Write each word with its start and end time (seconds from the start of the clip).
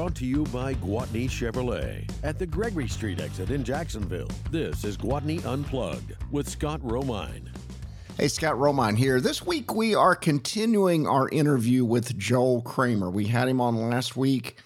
brought 0.00 0.14
to 0.14 0.24
you 0.24 0.44
by 0.44 0.72
Gwatney 0.76 1.28
Chevrolet 1.28 2.10
at 2.22 2.38
the 2.38 2.46
Gregory 2.46 2.88
Street 2.88 3.20
exit 3.20 3.50
in 3.50 3.62
Jacksonville. 3.62 4.30
This 4.50 4.82
is 4.82 4.96
Gwatney 4.96 5.44
Unplugged 5.44 6.14
with 6.30 6.48
Scott 6.48 6.80
Romine. 6.80 7.50
Hey, 8.16 8.28
Scott 8.28 8.54
Romine 8.54 8.96
here. 8.96 9.20
This 9.20 9.44
week 9.44 9.74
we 9.74 9.94
are 9.94 10.16
continuing 10.16 11.06
our 11.06 11.28
interview 11.28 11.84
with 11.84 12.16
Joel 12.16 12.62
Kramer. 12.62 13.10
We 13.10 13.26
had 13.26 13.46
him 13.46 13.60
on 13.60 13.76
last 13.90 14.16
week. 14.16 14.56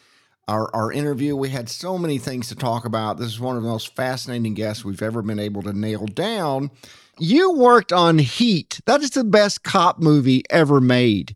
Our, 0.46 0.72
our 0.72 0.92
interview, 0.92 1.34
we 1.34 1.48
had 1.48 1.68
so 1.68 1.98
many 1.98 2.18
things 2.18 2.46
to 2.50 2.54
talk 2.54 2.84
about. 2.84 3.18
This 3.18 3.30
is 3.32 3.40
one 3.40 3.56
of 3.56 3.64
the 3.64 3.68
most 3.68 3.96
fascinating 3.96 4.54
guests 4.54 4.84
we've 4.84 5.02
ever 5.02 5.20
been 5.20 5.40
able 5.40 5.62
to 5.62 5.72
nail 5.72 6.06
down. 6.06 6.70
You 7.18 7.54
worked 7.54 7.92
on 7.92 8.20
Heat. 8.20 8.80
That 8.86 9.02
is 9.02 9.10
the 9.10 9.24
best 9.24 9.64
cop 9.64 9.98
movie 9.98 10.44
ever 10.48 10.80
made. 10.80 11.34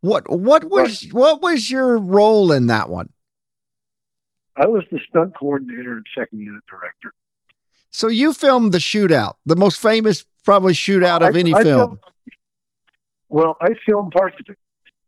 What 0.00 0.30
what 0.30 0.64
was 0.64 1.02
what 1.12 1.42
was 1.42 1.70
your 1.70 1.98
role 1.98 2.50
in 2.50 2.68
that 2.68 2.88
one? 2.88 3.10
I 4.56 4.66
was 4.66 4.84
the 4.90 5.00
stunt 5.08 5.34
coordinator 5.36 5.94
and 5.94 6.06
second 6.16 6.40
unit 6.40 6.62
director. 6.70 7.12
So 7.90 8.08
you 8.08 8.32
filmed 8.32 8.72
the 8.72 8.78
shootout, 8.78 9.34
the 9.46 9.56
most 9.56 9.80
famous 9.80 10.24
probably 10.44 10.72
shootout 10.74 11.26
of 11.28 11.34
I- 11.34 11.38
any 11.38 11.54
I 11.54 11.62
film. 11.62 11.78
filmed- 11.78 11.98
well, 13.28 13.56
I 13.60 13.74
filmed 13.86 14.12
parts 14.12 14.36
of 14.40 14.46
it. 14.48 14.58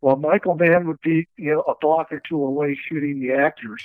While 0.00 0.16
Michael 0.16 0.54
Mann 0.54 0.86
would 0.88 1.00
be, 1.00 1.26
you 1.36 1.52
know, 1.54 1.60
a 1.62 1.74
block 1.80 2.12
or 2.12 2.20
two 2.20 2.42
away 2.42 2.74
shooting 2.88 3.20
the 3.20 3.32
actors, 3.32 3.82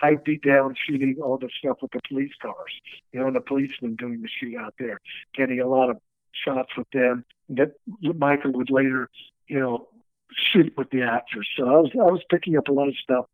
I'd 0.00 0.22
be 0.24 0.36
down 0.38 0.74
shooting 0.86 1.16
all 1.22 1.38
the 1.38 1.48
stuff 1.58 1.78
with 1.80 1.92
the 1.92 2.00
police 2.08 2.32
cars, 2.42 2.72
you 3.12 3.20
know, 3.20 3.26
and 3.26 3.36
the 3.36 3.40
policemen 3.40 3.96
doing 3.96 4.22
the 4.22 4.28
shootout 4.28 4.72
there, 4.78 5.00
getting 5.34 5.60
a 5.60 5.66
lot 5.66 5.88
of 5.90 5.98
shots 6.32 6.76
with 6.76 6.88
them 6.90 7.24
that 7.48 7.72
Michael 8.02 8.52
would 8.52 8.70
later, 8.70 9.08
you 9.48 9.58
know, 9.58 9.88
shoot 10.34 10.76
with 10.76 10.90
the 10.90 11.02
actors. 11.02 11.48
So 11.56 11.64
I 11.66 11.78
was 11.80 11.90
I 11.94 12.10
was 12.10 12.22
picking 12.30 12.56
up 12.56 12.68
a 12.68 12.72
lot 12.72 12.88
of 12.88 12.96
stuff. 12.96 13.26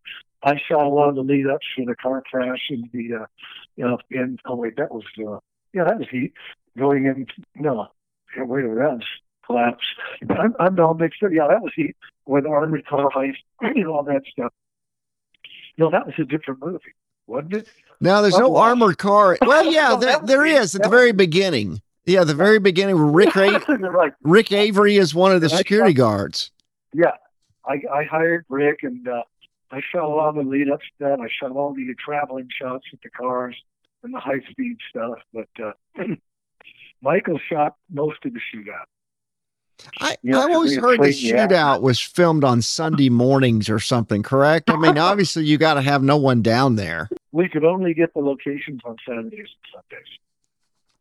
I 0.45 0.61
saw 0.69 0.87
a 0.87 0.89
lot 0.93 1.09
of 1.11 1.15
the 1.15 1.23
lead 1.23 1.47
ups 1.47 1.67
for 1.77 1.85
the 1.85 1.95
car 1.97 2.23
crash 2.31 2.69
and 2.71 2.89
the, 2.93 3.23
uh, 3.23 3.27
you 3.77 3.85
know, 3.85 3.99
and 4.11 4.41
oh 4.47 4.57
wait, 4.57 4.77
that 4.77 4.93
was, 4.93 5.05
uh, 5.19 5.39
yeah, 5.73 5.85
that 5.85 5.99
was 5.99 6.09
heat 6.11 6.33
going 6.77 7.07
in. 7.07 7.27
No, 7.55 7.89
yeah, 8.37 8.45
wait 8.45 8.63
that 8.63 8.69
was 8.75 9.03
collapse. 9.47 9.85
I'm, 10.31 10.55
I'm 10.59 10.79
all 10.81 10.95
mixed 10.95 11.23
up. 11.23 11.31
Yeah, 11.33 11.49
that 11.49 11.63
was 11.63 11.73
heat 11.75 11.97
with 12.27 12.47
armored 12.47 12.87
car 12.87 13.09
heist 13.11 13.37
and 13.61 13.87
all 13.87 14.03
that 14.05 14.23
stuff. 14.31 14.53
No, 15.79 15.91
that 15.91 16.07
was 16.07 16.15
a 16.19 16.25
different 16.25 16.61
movie, 16.65 16.95
wasn't 17.27 17.55
it? 17.55 17.69
Now 18.01 18.21
there's 18.21 18.37
no 18.39 18.57
armored 18.57 18.99
car. 18.99 19.39
Well, 19.47 19.73
yeah, 19.73 19.91
No, 19.91 19.97
there, 19.97 20.19
there 20.25 20.47
is 20.47 20.75
at 20.75 20.83
the 20.83 20.89
very 20.89 21.13
beginning. 21.13 21.81
Yeah, 22.05 22.25
the 22.25 22.35
very 22.35 22.59
beginning. 22.59 22.97
Rick 22.97 23.37
A- 23.37 23.61
right. 23.79 24.13
Rick 24.23 24.53
Avery 24.53 24.97
is 24.97 25.15
one 25.15 25.33
of 25.33 25.41
the 25.41 25.49
security 25.49 25.93
guards. 25.95 26.51
Yeah, 26.93 27.13
I, 27.65 27.81
I 27.93 28.05
hired 28.05 28.45
Rick, 28.49 28.81
and 28.83 29.07
uh, 29.07 29.23
I 29.73 29.81
shot 29.81 30.05
a 30.05 30.09
lot 30.09 30.29
of 30.29 30.35
the 30.35 30.43
lead 30.43 30.71
up 30.71 30.81
stuff. 30.95 31.19
I 31.21 31.29
shot 31.41 31.51
all 31.53 31.73
the 31.73 31.95
traveling 31.99 32.49
shots 32.51 32.85
with 32.93 33.01
the 33.01 33.09
cars 33.09 33.57
and 34.03 34.13
the 34.13 34.21
high 34.21 34.41
speed 34.51 34.77
stuff. 34.91 35.19
But 35.33 35.49
uh, 35.63 35.73
Michael 37.03 37.39
shot 37.49 37.77
most 37.91 38.19
of 38.27 38.35
the 38.35 38.41
shootout. 38.55 38.85
I, 39.99 40.17
Yeah, 40.23 40.39
I've 40.39 40.51
always 40.53 40.77
heard 40.77 40.99
the 40.99 40.99
played 40.99 41.15
the 41.15 41.35
actor. 41.35 41.55
shootout 41.55 41.81
was 41.81 41.99
filmed 41.99 42.45
on 42.45 42.61
Sunday 42.61 43.09
mornings 43.09 43.71
or 43.71 43.81
something. 43.81 44.23
Correct? 44.23 44.71
I 44.71 44.77
mean, 44.77 44.99
obviously 44.99 45.45
you 45.45 45.57
got 45.57 45.75
to 45.75 45.83
have 45.83 46.03
no 46.03 46.19
one 46.19 46.43
down 46.43 46.77
there. 46.77 47.09
We 47.33 47.49
could 47.49 47.65
only 47.65 47.95
get 47.95 48.13
the 48.13 48.21
locations 48.21 48.83
on 48.85 48.97
Saturdays 49.09 49.49
and 49.73 49.83
Sundays. 49.91 50.09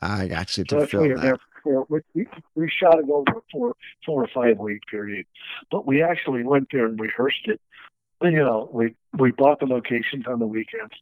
I 0.02 0.28
got 0.28 0.58
you 0.58 0.64
So 0.68 0.80
to 0.80 0.88
film 0.88 1.10
that. 1.10 1.40
for 1.62 1.86
we, 1.90 2.26
we, 2.56 2.70
shot 2.70 2.98
it 2.98 3.06
over 3.08 3.32
a 3.38 3.42
four 3.52 3.76
four 4.04 4.24
or 4.24 4.28
five 4.34 4.58
week 4.58 4.82
period. 4.90 5.28
But 5.70 5.86
we 5.86 6.02
actually 6.02 6.44
went 6.44 6.70
there 6.72 6.88
and 6.88 7.00
rehearsed 7.00 7.46
it. 7.46 7.62
You 8.22 8.32
know, 8.32 8.70
we 8.72 8.96
we 9.18 9.32
bought 9.32 9.60
the 9.60 9.66
locations 9.66 10.28
on 10.28 10.40
the 10.40 10.46
weekends, 10.46 10.94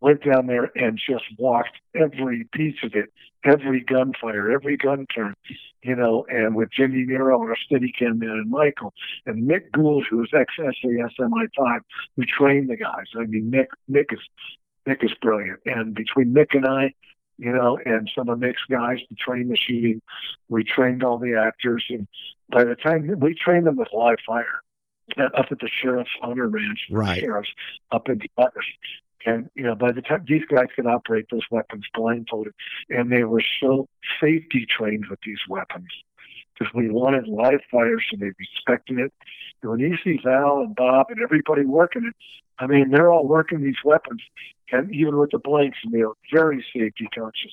went 0.00 0.24
down 0.24 0.46
there 0.46 0.70
and 0.76 0.98
just 0.98 1.24
walked 1.38 1.76
every 1.94 2.44
piece 2.52 2.76
of 2.84 2.94
it, 2.94 3.12
every 3.44 3.80
gunfire, 3.80 4.50
every 4.50 4.76
gun 4.76 5.06
turn, 5.12 5.34
you 5.82 5.96
know, 5.96 6.24
and 6.28 6.54
with 6.54 6.70
Jimmy 6.70 7.04
Nero, 7.04 7.40
our 7.40 7.56
Steadicam 7.56 8.18
man, 8.18 8.30
and 8.30 8.50
Michael, 8.50 8.92
and 9.26 9.48
Mick 9.48 9.72
Gould, 9.72 10.06
who 10.08 10.18
was 10.18 10.30
ex-SAS 10.32 10.74
MI5, 11.20 11.80
who 12.16 12.24
trained 12.24 12.70
the 12.70 12.76
guys. 12.76 13.06
I 13.16 13.24
mean, 13.24 13.50
Mick, 13.50 13.66
Mick 13.90 14.12
is, 14.12 14.20
Mick 14.86 15.04
is 15.04 15.12
brilliant. 15.20 15.60
And 15.66 15.94
between 15.94 16.32
Mick 16.32 16.54
and 16.54 16.66
I, 16.66 16.94
you 17.38 17.52
know, 17.52 17.78
and 17.84 18.10
some 18.14 18.28
of 18.28 18.38
Mick's 18.38 18.64
guys 18.70 18.98
to 19.08 19.14
train 19.16 19.48
the 19.48 19.56
shooting. 19.56 20.00
We 20.48 20.62
trained 20.62 21.02
all 21.02 21.18
the 21.18 21.34
actors, 21.34 21.84
and 21.88 22.06
by 22.50 22.64
the 22.64 22.76
time 22.76 23.12
we 23.18 23.34
trained 23.34 23.66
them 23.66 23.76
with 23.76 23.88
live 23.92 24.18
fire 24.24 24.62
Uh, 25.18 25.24
up 25.36 25.46
at 25.50 25.58
the 25.58 25.68
sheriff's 25.68 26.10
honor 26.22 26.48
ranch, 26.48 26.86
Right. 26.90 27.20
sheriff's 27.20 27.50
up 27.90 28.08
in 28.08 28.18
the 28.18 28.30
others. 28.38 28.66
And 29.24 29.50
you 29.54 29.62
know, 29.62 29.74
by 29.74 29.92
the 29.92 30.02
time 30.02 30.24
these 30.26 30.44
guys 30.48 30.66
could 30.74 30.86
operate 30.86 31.26
those 31.30 31.42
weapons 31.50 31.84
blindfolded, 31.94 32.54
and 32.88 33.10
they 33.12 33.24
were 33.24 33.42
so 33.60 33.88
safety 34.20 34.66
trained 34.66 35.06
with 35.10 35.20
these 35.24 35.38
weapons 35.48 35.88
because 36.58 36.72
we 36.74 36.90
wanted 36.90 37.28
live 37.28 37.60
fire, 37.70 38.00
so 38.00 38.16
they 38.18 38.30
respected 38.38 38.98
it. 38.98 39.12
And 39.62 39.70
when 39.70 39.80
you 39.80 39.96
see 40.02 40.18
Val 40.24 40.60
and 40.60 40.74
Bob 40.74 41.06
and 41.10 41.20
everybody 41.22 41.64
working 41.64 42.04
it, 42.06 42.14
I 42.58 42.66
mean, 42.66 42.90
they're 42.90 43.10
all 43.12 43.26
working 43.26 43.62
these 43.62 43.82
weapons, 43.84 44.22
and 44.70 44.92
even 44.94 45.16
with 45.18 45.30
the 45.30 45.38
blanks, 45.38 45.78
and 45.84 45.92
they're 45.92 46.08
very 46.32 46.64
safety 46.74 47.08
conscious, 47.14 47.52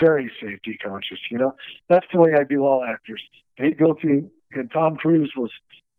very 0.00 0.30
safety 0.40 0.78
conscious. 0.82 1.18
You 1.30 1.38
know, 1.38 1.54
that's 1.88 2.06
the 2.12 2.20
way 2.20 2.34
I 2.34 2.44
do 2.44 2.64
all 2.64 2.82
actors. 2.84 3.22
They 3.58 3.72
go 3.72 3.94
through, 4.00 4.30
and 4.52 4.70
Tom 4.70 4.96
Cruise 4.96 5.32
was 5.36 5.50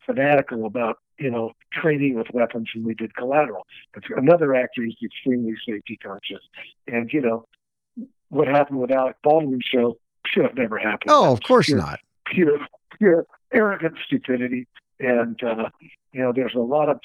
fanatical 0.10 0.66
about 0.66 0.98
you 1.18 1.30
know 1.30 1.52
training 1.74 2.16
with 2.16 2.28
weapons, 2.34 2.70
and 2.74 2.86
we 2.86 2.94
did 2.96 3.16
Collateral. 3.16 3.66
But 3.94 4.04
another 4.18 4.56
actor 4.56 4.84
is 4.84 4.96
extremely 5.04 5.54
safety 5.68 5.98
conscious, 6.02 6.44
and 6.88 7.12
you 7.14 7.22
know 7.22 7.46
what 8.30 8.48
happened 8.48 8.80
with 8.80 8.92
Alec 8.92 9.18
Baldwin 9.24 9.62
show 9.64 9.98
should 10.26 10.46
have 10.46 10.56
never 10.56 10.78
happened. 10.78 11.10
Oh, 11.10 11.32
of 11.34 11.42
course 11.42 11.68
Pure- 11.68 11.80
not. 11.80 12.00
pure, 12.26 12.60
pure 12.98 13.26
arrogant 13.52 13.96
stupidity. 14.06 14.68
And, 15.00 15.42
uh, 15.44 15.70
you 16.12 16.22
know, 16.22 16.34
there's 16.34 16.54
a 16.56 16.60
lot 16.60 16.90
of 16.90 17.00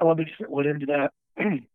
elements 0.00 0.32
that 0.40 0.50
went 0.50 0.68
into 0.68 0.86
that. 0.86 1.12
and 1.36 1.66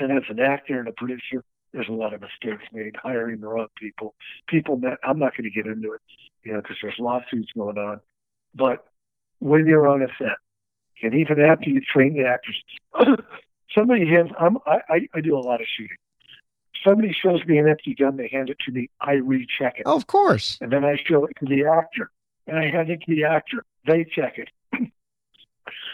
as 0.00 0.22
an 0.28 0.40
actor 0.40 0.78
and 0.78 0.88
a 0.88 0.92
producer, 0.92 1.44
there's 1.72 1.88
a 1.88 1.92
lot 1.92 2.14
of 2.14 2.20
mistakes 2.22 2.62
made 2.72 2.96
hiring 2.96 3.40
the 3.40 3.48
wrong 3.48 3.66
people. 3.76 4.14
People 4.48 4.76
that 4.78 4.98
I'm 5.02 5.18
not 5.18 5.36
going 5.36 5.44
to 5.44 5.50
get 5.50 5.66
into 5.66 5.92
it, 5.92 6.00
you 6.44 6.52
know, 6.52 6.62
because 6.62 6.76
there's 6.80 6.98
lawsuits 6.98 7.52
going 7.52 7.76
on. 7.76 8.00
But 8.54 8.86
when 9.38 9.66
you're 9.66 9.86
on 9.86 10.02
a 10.02 10.08
set, 10.18 10.36
and 11.02 11.14
even 11.14 11.40
after 11.40 11.70
you 11.70 11.80
train 11.80 12.14
the 12.14 12.24
actors, 12.24 12.62
somebody 13.74 14.06
hands, 14.06 14.30
I'm, 14.38 14.58
I, 14.66 14.80
I, 14.88 15.08
I 15.14 15.20
do 15.20 15.36
a 15.36 15.40
lot 15.40 15.60
of 15.60 15.66
shooting. 15.76 15.96
Somebody 16.84 17.12
shows 17.12 17.44
me 17.46 17.58
an 17.58 17.68
empty 17.68 17.94
gun, 17.94 18.16
they 18.16 18.28
hand 18.28 18.50
it 18.50 18.58
to 18.66 18.72
me, 18.72 18.90
I 19.00 19.14
recheck 19.14 19.78
it. 19.78 19.84
Oh, 19.86 19.96
of 19.96 20.06
course. 20.06 20.58
And 20.60 20.70
then 20.70 20.84
I 20.84 20.96
show 21.04 21.24
it 21.24 21.32
to 21.40 21.46
the 21.46 21.64
actor. 21.66 22.10
And 22.46 22.58
I 22.58 22.70
hand 22.70 22.90
it 22.90 23.00
to 23.02 23.14
the 23.14 23.24
actor. 23.24 23.64
They 23.86 24.04
check 24.04 24.38
it. 24.38 24.48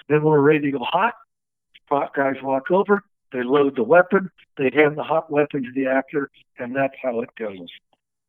then 0.08 0.22
we're 0.22 0.40
ready 0.40 0.70
to 0.70 0.78
go 0.78 0.84
hot. 0.84 1.14
Hot 1.88 2.14
guys 2.14 2.36
walk 2.42 2.70
over. 2.70 3.02
They 3.32 3.42
load 3.42 3.76
the 3.76 3.82
weapon. 3.82 4.30
They 4.58 4.70
hand 4.74 4.98
the 4.98 5.02
hot 5.02 5.30
weapon 5.30 5.62
to 5.62 5.72
the 5.74 5.86
actor. 5.86 6.30
And 6.58 6.76
that's 6.76 6.94
how 7.02 7.20
it 7.20 7.30
goes. 7.38 7.68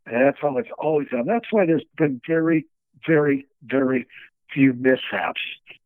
And 0.05 0.25
that's 0.25 0.37
how 0.41 0.57
it's 0.57 0.69
always 0.77 1.09
done. 1.09 1.25
That's 1.25 1.51
why 1.51 1.65
there's 1.65 1.83
been 1.97 2.21
very, 2.27 2.65
very, 3.05 3.45
very 3.63 4.07
few 4.53 4.73
mishaps. 4.73 5.41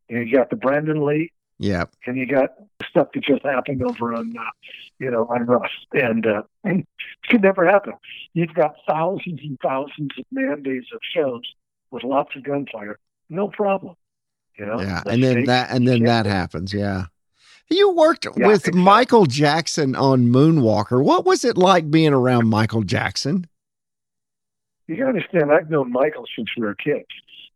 And 0.08 0.28
you 0.28 0.36
got 0.36 0.50
the 0.50 0.56
Brandon 0.56 1.04
Lee 1.04 1.32
Yeah. 1.58 1.84
and 2.06 2.16
you 2.16 2.26
got 2.26 2.50
stuff 2.88 3.08
that 3.14 3.22
just 3.24 3.44
happened 3.44 3.82
over 3.82 4.14
on, 4.14 4.34
uh, 4.38 4.42
you 4.98 5.10
know, 5.10 5.26
on 5.26 5.44
Rust, 5.46 5.72
and 5.92 6.26
uh, 6.26 6.42
it 6.64 6.86
could 7.28 7.42
never 7.42 7.66
happen. 7.66 7.92
You've 8.34 8.54
got 8.54 8.74
thousands 8.88 9.40
and 9.42 9.58
thousands 9.62 10.10
of 10.18 10.24
man 10.30 10.62
days 10.62 10.84
of 10.94 11.00
shows 11.14 11.42
with 11.90 12.04
lots 12.04 12.34
of 12.36 12.42
gunfire, 12.44 12.98
no 13.28 13.48
problem. 13.48 13.94
You 14.58 14.66
know, 14.66 14.80
Yeah. 14.80 15.02
And 15.06 15.22
then 15.22 15.44
that 15.44 15.70
and 15.70 15.86
then 15.86 16.02
that 16.04 16.26
happens. 16.26 16.72
Yeah. 16.74 17.06
You 17.70 17.90
worked 17.92 18.24
Yeah, 18.24 18.46
with 18.46 18.60
exactly. 18.60 18.80
Michael 18.80 19.26
Jackson 19.26 19.94
on 19.94 20.28
Moonwalker. 20.28 21.04
What 21.04 21.26
was 21.26 21.44
it 21.44 21.58
like 21.58 21.90
being 21.90 22.12
around 22.14 22.48
Michael 22.48 22.82
Jackson? 22.82 23.46
you 24.86 24.96
got 24.96 25.02
to 25.02 25.08
understand. 25.08 25.52
I've 25.52 25.68
known 25.68 25.92
Michael 25.92 26.24
since 26.34 26.48
we 26.56 26.64
were 26.64 26.74
kids. 26.74 27.04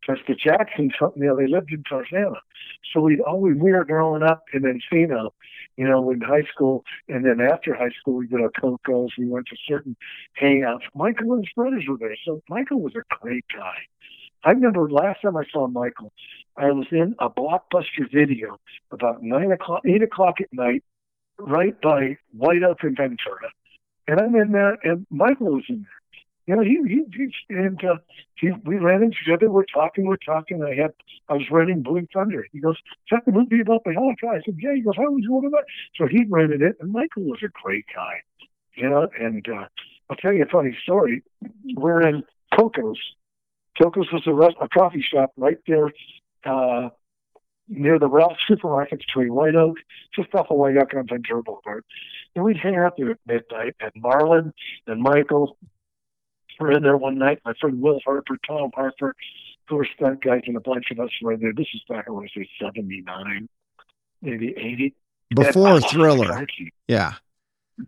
Because 0.03 0.21
the 0.27 0.35
Jacksons, 0.35 0.93
you 1.01 1.13
know, 1.17 1.37
they 1.37 1.47
lived 1.47 1.71
in 1.71 1.85
Tarzana, 1.85 2.39
so 2.93 3.01
we'd 3.01 3.21
always 3.21 3.57
we 3.57 3.73
were 3.73 3.85
growing 3.85 4.25
up 4.25 4.43
in 4.53 4.63
Encino, 4.63 5.31
you 5.77 5.89
know, 5.89 6.11
in 6.11 6.21
high 6.21 6.43
school, 6.53 6.85
and 7.09 7.25
then 7.25 7.41
after 7.41 7.73
high 7.73 7.93
school, 8.01 8.15
we 8.15 8.27
did 8.27 8.41
our 8.41 8.51
Cocos. 8.51 9.11
We 9.17 9.29
went 9.29 9.47
to 9.47 9.57
certain 9.69 9.97
hangouts. 10.41 10.83
Michael 10.95 11.35
and 11.35 11.45
his 11.45 11.53
brothers 11.55 11.85
were 11.89 11.99
there, 11.99 12.17
so 12.25 12.43
Michael 12.49 12.81
was 12.81 12.95
a 12.97 13.17
great 13.21 13.45
guy. 13.55 13.77
I 14.45 14.51
remember 14.51 14.91
last 14.91 15.23
time 15.23 15.37
I 15.37 15.45
saw 15.53 15.69
Michael, 15.69 16.13
I 16.57 16.73
was 16.73 16.87
in 16.91 17.15
a 17.21 17.31
blockbuster 17.31 18.11
video 18.13 18.59
about 18.91 19.23
nine 19.23 19.53
o'clock, 19.53 19.83
eight 19.87 20.03
o'clock 20.03 20.41
at 20.41 20.53
night, 20.53 20.83
right 21.39 21.81
by 21.81 22.19
White 22.37 22.65
Oak 22.65 22.79
and 22.83 22.97
Ventura, 22.97 23.51
and 24.09 24.21
I'm 24.21 24.35
in 24.35 24.51
there, 24.51 24.79
and 24.83 25.07
Michael 25.11 25.53
was 25.53 25.65
in 25.69 25.83
there. 25.83 26.02
You 26.47 26.57
know, 26.57 26.63
he, 26.63 26.79
he, 26.89 27.05
he 27.17 27.55
and 27.55 27.83
uh, 27.85 27.97
he, 28.35 28.51
we 28.65 28.77
ran 28.77 29.03
into 29.03 29.17
each 29.25 29.33
other. 29.33 29.49
We're 29.49 29.65
talking, 29.65 30.07
we're 30.07 30.17
talking. 30.17 30.63
I 30.63 30.75
had, 30.75 30.93
I 31.29 31.35
was 31.35 31.49
renting 31.51 31.83
Blue 31.83 32.07
Thunder. 32.13 32.47
He 32.53 32.59
goes, 32.59 32.77
"Is 32.77 32.83
that 33.13 33.25
the 33.25 33.33
movie 33.33 33.61
about 33.61 33.85
the 33.85 33.93
helicopter?" 33.93 34.29
I 34.29 34.43
said, 34.45 34.57
"Yeah." 34.59 34.75
He 34.75 34.81
goes, 34.81 34.97
"How 34.97 35.11
was 35.11 35.25
one 35.29 35.45
of 35.45 35.53
that?" 35.53 35.65
So 35.97 36.09
he 36.09 36.25
rented 36.29 36.61
it, 36.61 36.77
and 36.81 36.91
Michael 36.91 37.23
was 37.25 37.39
a 37.45 37.49
great 37.63 37.85
guy. 37.95 38.23
You 38.75 38.91
know, 38.91 39.09
and 39.21 39.47
uh, 39.49 39.67
I'll 40.11 40.17
tell 40.17 40.33
you 40.33 40.43
a 40.43 40.47
funny 40.47 40.77
story. 40.83 41.23
We're 41.75 42.07
in 42.07 42.25
Coco's. 42.59 42.99
Coco's 43.81 44.11
was 44.13 44.23
a, 44.27 44.35
rest, 44.35 44.57
a 44.61 44.69
coffee 44.69 45.03
shop 45.03 45.33
right 45.37 45.59
there 45.67 45.93
uh, 46.45 46.91
near 47.69 47.99
the 47.99 48.09
Ralph 48.09 48.37
supermarket 48.47 48.99
between 48.99 49.33
White 49.33 49.55
Oak, 49.55 49.77
just 50.15 50.35
off 50.35 50.51
of 50.51 50.59
White 50.59 50.77
Oak 50.77 50.93
on 50.95 51.07
Ventura 51.07 51.43
Boulevard. 51.43 51.85
And 52.35 52.45
we'd 52.45 52.57
hang 52.57 52.77
out 52.77 52.95
there 52.97 53.13
at 53.13 53.19
midnight, 53.27 53.77
and 53.81 53.93
Marlon 54.03 54.53
and 54.87 55.01
Michael 55.01 55.57
were 56.59 56.73
in 56.73 56.83
there 56.83 56.97
one 56.97 57.19
night. 57.19 57.41
My 57.45 57.55
friend 57.61 57.81
Will 57.81 58.01
Harper, 58.05 58.39
Tom 58.47 58.71
Harper, 58.75 59.15
who 59.69 59.77
were 59.77 59.89
stunt 59.97 60.23
guys, 60.23 60.43
and 60.47 60.57
a 60.57 60.61
bunch 60.61 60.91
of 60.91 61.01
us 61.01 61.11
were 61.21 61.33
in 61.33 61.41
there. 61.41 61.53
This 61.53 61.69
is 61.75 61.83
back, 61.89 62.07
I 62.09 62.11
want 62.11 62.31
to 62.33 62.41
say, 62.41 62.49
79, 62.61 63.49
maybe 64.21 64.55
80. 64.57 64.95
Before 65.35 65.81
Thriller. 65.81 66.47
Yeah. 66.89 67.15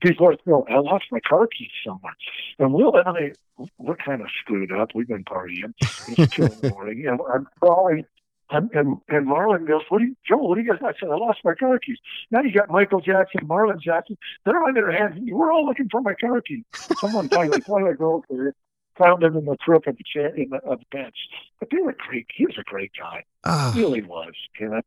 Before 0.01 0.37
Thriller. 0.37 0.71
I 0.71 0.79
lost 0.79 1.05
my 1.11 1.21
car 1.21 1.47
keys 1.47 1.69
somewhere. 1.87 2.15
And 2.59 2.73
Will 2.73 2.97
and 2.97 3.09
I, 3.09 3.33
we're 3.79 3.97
kind 3.97 4.23
of 4.23 4.29
screwed 4.41 4.73
up. 4.73 4.91
We've 4.95 5.09
been 5.09 5.25
partying. 5.25 5.75
It's 5.81 6.35
two 6.35 6.45
in 6.45 6.61
the 6.61 6.71
morning. 6.71 7.07
And 7.07 7.21
I'm 7.33 7.47
crawling 7.61 8.07
and, 8.51 8.71
and, 8.73 8.97
and 9.09 9.27
Marlon 9.27 9.67
goes, 9.67 9.83
what 9.89 9.99
do 10.01 10.05
you, 10.07 10.17
Joel, 10.29 10.49
what 10.49 10.57
do 10.57 10.63
you 10.63 10.71
guys 10.71 10.81
I 10.83 10.93
said, 11.01 11.09
I 11.11 11.17
lost 11.17 11.41
my 11.45 11.55
car 11.55 11.79
keys. 11.79 11.99
Now 12.31 12.43
you 12.43 12.53
got 12.53 12.71
Michael 12.71 13.01
Jackson, 13.01 13.47
Marlon 13.47 13.81
Jackson. 13.81 14.17
They're 14.45 14.63
on 14.63 14.75
their 14.75 14.91
hands. 14.93 15.19
We're 15.31 15.53
all 15.53 15.65
looking 15.67 15.89
for 15.91 16.01
my 16.03 16.15
car 16.15 16.41
keys. 16.41 16.65
Someone 17.01 17.29
finally, 17.29 17.61
finally 17.67 17.95
goes 17.95 18.23
there, 18.29 18.55
found 18.99 19.23
them 19.23 19.37
in 19.37 19.45
the 19.47 19.57
crook 19.57 19.87
of 19.87 19.97
the 19.97 20.05
chair, 20.05 20.29
in 20.37 20.51
the, 20.51 20.57
of 20.59 20.81
the 20.81 20.87
bench. 20.93 21.17
But 21.59 21.71
they 21.71 21.79
were 21.83 21.97
great. 22.07 22.27
He 22.35 22.45
was 22.47 22.57
a 22.59 22.63
great 22.65 22.93
guy. 22.99 23.25
Oh, 23.45 23.73
He 23.73 23.81
really 23.81 24.03
was, 24.03 24.33
you 24.61 24.69
know. 24.69 24.81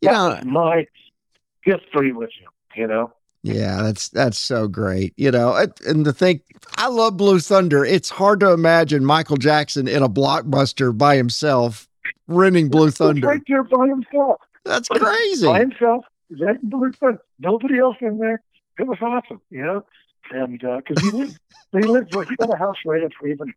you 0.00 0.10
know, 0.10 0.40
my 0.44 0.86
history 1.62 2.12
with 2.12 2.30
him, 2.30 2.50
you 2.74 2.86
know. 2.88 3.12
yeah, 3.44 3.82
that's 3.82 4.08
that's 4.08 4.38
so 4.38 4.66
great. 4.68 5.14
You 5.16 5.30
know, 5.30 5.54
and- 5.54 5.72
and 5.86 6.04
to 6.04 6.12
think, 6.12 6.42
I 6.76 6.88
love 6.88 7.16
Blue 7.16 7.38
Thunder. 7.38 7.84
It's 7.84 8.10
hard 8.10 8.40
to 8.40 8.50
imagine 8.52 9.04
Michael 9.04 9.36
Jackson 9.36 9.86
in 9.88 10.02
a 10.02 10.08
blockbuster 10.08 10.96
by 10.96 11.16
himself 11.16 11.88
renting 12.36 12.68
Blue 12.68 12.90
Thunder. 12.90 13.28
right 13.28 13.42
there 13.48 13.64
by 13.64 13.88
himself. 13.88 14.40
That's 14.64 14.88
crazy. 14.88 15.46
by 15.46 15.60
himself. 15.60 16.04
That 16.30 16.58
Blue 16.62 16.92
Thunder. 16.92 17.22
Nobody 17.38 17.78
else 17.78 17.96
in 18.00 18.18
there. 18.18 18.42
It 18.78 18.86
was 18.86 18.98
awesome, 19.02 19.40
you 19.50 19.62
know. 19.62 19.84
And 20.30 20.58
because 20.58 21.02
he 21.02 21.10
lived, 21.10 21.38
he 21.72 21.80
lived, 21.80 22.14
he 22.14 22.36
got 22.36 22.54
a 22.54 22.56
house 22.56 22.76
right 22.86 23.02
at 23.02 23.12
Freeman, 23.18 23.52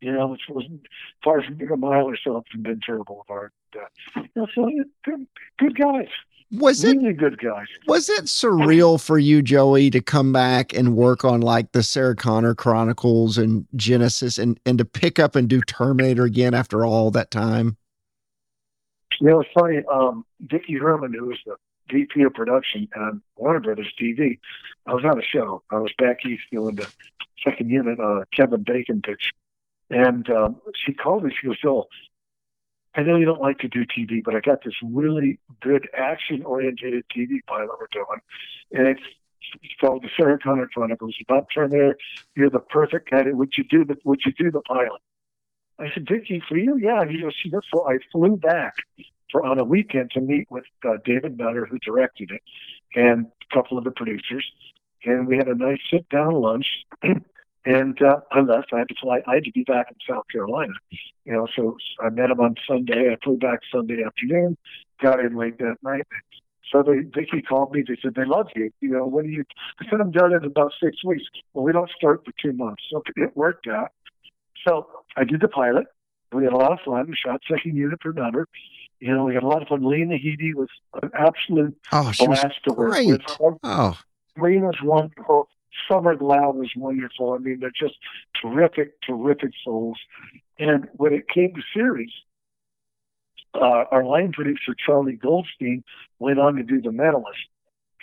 you 0.00 0.12
know, 0.12 0.28
which 0.28 0.42
wasn't 0.48 0.86
far 1.22 1.42
from 1.42 1.60
a 1.60 1.76
mile 1.76 2.04
or 2.04 2.16
so 2.16 2.36
up 2.36 2.46
from 2.50 2.62
Ventura 2.62 3.04
Boulevard. 3.04 3.52
Uh, 3.76 4.22
you 4.22 4.28
know, 4.34 4.46
so 4.54 4.70
good, 5.04 5.26
good 5.58 5.78
guys, 5.78 6.08
Was 6.52 6.82
it 6.84 6.96
really 6.96 7.12
good 7.12 7.38
guys. 7.38 7.66
Was 7.86 8.08
it 8.08 8.24
surreal 8.24 9.00
for 9.00 9.18
you, 9.18 9.42
Joey, 9.42 9.90
to 9.90 10.00
come 10.00 10.32
back 10.32 10.72
and 10.72 10.96
work 10.96 11.24
on 11.24 11.40
like 11.40 11.72
the 11.72 11.82
Sarah 11.82 12.16
Connor 12.16 12.54
Chronicles 12.54 13.36
and 13.36 13.66
Genisys 13.76 14.38
and, 14.38 14.58
and 14.64 14.78
to 14.78 14.84
pick 14.84 15.18
up 15.18 15.36
and 15.36 15.48
do 15.48 15.60
Terminator 15.60 16.24
again 16.24 16.54
after 16.54 16.84
all 16.84 17.10
that 17.10 17.30
time? 17.30 17.76
You 19.18 19.28
know, 19.28 19.40
it's 19.40 19.50
funny. 19.52 19.82
Um, 19.90 20.24
Dickie 20.46 20.78
Herman, 20.78 21.12
who 21.12 21.26
was 21.26 21.38
the 21.44 21.56
VP 21.90 22.22
of 22.22 22.34
production 22.34 22.88
on 22.96 23.22
Warner 23.36 23.60
Brothers 23.60 23.92
TV, 24.00 24.38
I 24.86 24.94
was 24.94 25.04
on 25.04 25.18
a 25.18 25.22
show. 25.22 25.62
I 25.70 25.78
was 25.78 25.92
back 25.98 26.24
east 26.24 26.44
doing 26.52 26.76
the 26.76 26.90
second 27.44 27.70
unit, 27.70 27.98
uh, 27.98 28.24
Kevin 28.34 28.62
Bacon 28.62 29.02
pitch. 29.02 29.32
And 29.90 30.28
um, 30.30 30.60
she 30.74 30.92
called 30.92 31.24
me. 31.24 31.34
She 31.38 31.48
goes, 31.48 31.60
Joel, 31.60 31.88
I 32.94 33.02
know 33.02 33.16
you 33.16 33.24
don't 33.24 33.40
like 33.40 33.58
to 33.58 33.68
do 33.68 33.84
TV, 33.84 34.22
but 34.24 34.34
I 34.34 34.40
got 34.40 34.64
this 34.64 34.74
really 34.82 35.38
good 35.60 35.88
action 35.96 36.42
oriented 36.44 37.04
TV 37.14 37.38
pilot 37.46 37.70
we're 37.78 37.86
doing. 37.92 38.20
And 38.72 38.88
it's, 38.88 39.02
it's 39.62 39.74
called 39.80 40.02
the 40.02 40.10
Sarah 40.16 40.38
Connor 40.38 40.68
Chronicles. 40.72 41.16
About 41.28 41.48
Terminator, 41.52 41.96
you're 42.36 42.50
the 42.50 42.60
perfect 42.60 43.10
guy. 43.10 43.24
Would 43.26 43.54
you 43.56 43.64
do 43.64 43.84
the 43.84 43.96
Would 44.04 44.20
you 44.24 44.32
do 44.32 44.50
the 44.50 44.60
pilot? 44.62 45.00
I 45.80 45.92
said, 45.94 46.04
Dickie, 46.04 46.42
for 46.48 46.56
you? 46.56 46.76
Yeah. 46.78 47.04
He 47.06 47.20
goes, 47.20 47.34
goes, 47.50 47.62
so 47.72 47.88
I 47.88 47.98
flew 48.12 48.36
back 48.36 48.74
for 49.30 49.44
on 49.44 49.58
a 49.58 49.64
weekend 49.64 50.10
to 50.12 50.20
meet 50.20 50.50
with 50.50 50.64
uh, 50.86 50.96
David 51.04 51.38
Nutter, 51.38 51.66
who 51.66 51.78
directed 51.78 52.30
it, 52.30 52.42
and 52.94 53.26
a 53.26 53.54
couple 53.54 53.78
of 53.78 53.84
the 53.84 53.90
producers. 53.90 54.44
And 55.04 55.26
we 55.26 55.36
had 55.36 55.48
a 55.48 55.54
nice 55.54 55.80
sit 55.90 56.08
down 56.08 56.34
lunch. 56.34 56.66
and 57.64 58.00
uh, 58.02 58.20
I 58.30 58.40
left. 58.40 58.72
I 58.72 58.78
had 58.78 58.88
to 58.88 58.94
fly. 59.00 59.20
I 59.26 59.36
had 59.36 59.44
to 59.44 59.52
be 59.52 59.64
back 59.64 59.86
in 59.90 59.96
South 60.08 60.24
Carolina. 60.30 60.72
You 61.24 61.32
know, 61.32 61.46
so 61.56 61.76
I 62.00 62.10
met 62.10 62.30
him 62.30 62.40
on 62.40 62.54
Sunday. 62.68 63.10
I 63.12 63.16
flew 63.24 63.38
back 63.38 63.60
Sunday 63.72 64.02
afternoon. 64.04 64.56
Got 65.02 65.20
in 65.20 65.36
late 65.36 65.58
that 65.58 65.76
night. 65.82 66.06
So 66.70 66.82
they, 66.82 67.00
Vicky 67.00 67.42
called 67.42 67.72
me. 67.72 67.82
They 67.86 67.96
said 68.00 68.14
they 68.14 68.24
love 68.24 68.48
you. 68.54 68.70
You 68.80 68.90
know, 68.90 69.06
when 69.06 69.26
you? 69.26 69.44
I 69.80 69.90
said 69.90 70.00
I'm 70.00 70.12
done 70.12 70.32
in 70.32 70.44
about 70.44 70.72
six 70.82 71.02
weeks. 71.04 71.24
Well, 71.52 71.64
we 71.64 71.72
don't 71.72 71.90
start 71.90 72.24
for 72.24 72.32
two 72.40 72.52
months. 72.52 72.82
So 72.90 73.02
it 73.16 73.36
worked 73.36 73.66
out. 73.66 73.92
So 74.66 74.86
I 75.16 75.24
did 75.24 75.40
the 75.40 75.48
pilot. 75.48 75.86
We 76.32 76.44
had 76.44 76.52
a 76.52 76.56
lot 76.56 76.72
of 76.72 76.78
fun. 76.84 77.06
We 77.08 77.16
shot 77.16 77.40
second 77.50 77.76
unit 77.76 77.98
for 78.02 78.12
Nutter. 78.12 78.46
You 79.00 79.14
know, 79.14 79.24
we 79.24 79.34
had 79.34 79.42
a 79.42 79.46
lot 79.48 79.62
of 79.62 79.68
fun. 79.68 79.82
Lena 79.82 80.16
Headey 80.16 80.54
was 80.54 80.68
an 81.02 81.10
absolute 81.14 81.76
Oh, 81.92 82.12
she 82.12 82.28
was 82.28 82.40
blast 82.40 82.62
to 82.64 82.72
work 82.74 82.92
great. 82.92 83.06
with. 83.08 83.22
Oh, 83.62 83.98
Lena's 84.38 84.76
wonderful. 84.82 85.48
Summer 85.90 86.14
Glau 86.16 86.54
was 86.54 86.70
wonderful. 86.76 87.32
I 87.32 87.38
mean, 87.38 87.60
they're 87.60 87.70
just 87.70 87.94
terrific, 88.40 89.00
terrific 89.02 89.52
souls. 89.64 89.98
And 90.58 90.88
when 90.94 91.14
it 91.14 91.28
came 91.28 91.54
to 91.54 91.62
series, 91.74 92.10
uh, 93.54 93.84
our 93.90 94.04
line 94.04 94.32
producer, 94.32 94.74
Charlie 94.86 95.14
Goldstein, 95.16 95.82
went 96.18 96.38
on 96.38 96.56
to 96.56 96.62
do 96.62 96.80
The 96.80 96.90
Mentalist. 96.90 97.48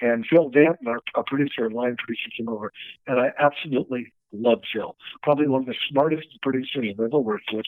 And 0.01 0.25
Phil 0.27 0.49
Danton, 0.49 0.87
our, 0.87 0.99
our 1.15 1.23
producer 1.23 1.65
and 1.65 1.73
line 1.73 1.95
producer, 1.97 2.29
came 2.35 2.49
over. 2.49 2.71
And 3.07 3.19
I 3.19 3.31
absolutely 3.39 4.13
loved 4.41 4.65
Phil. 4.73 4.95
Probably 5.23 5.47
one 5.47 5.61
of 5.61 5.67
the 5.67 5.75
smartest 5.89 6.27
producers 6.41 6.85
I've 6.89 6.99
ever 6.99 7.19
worked 7.19 7.51
with. 7.53 7.65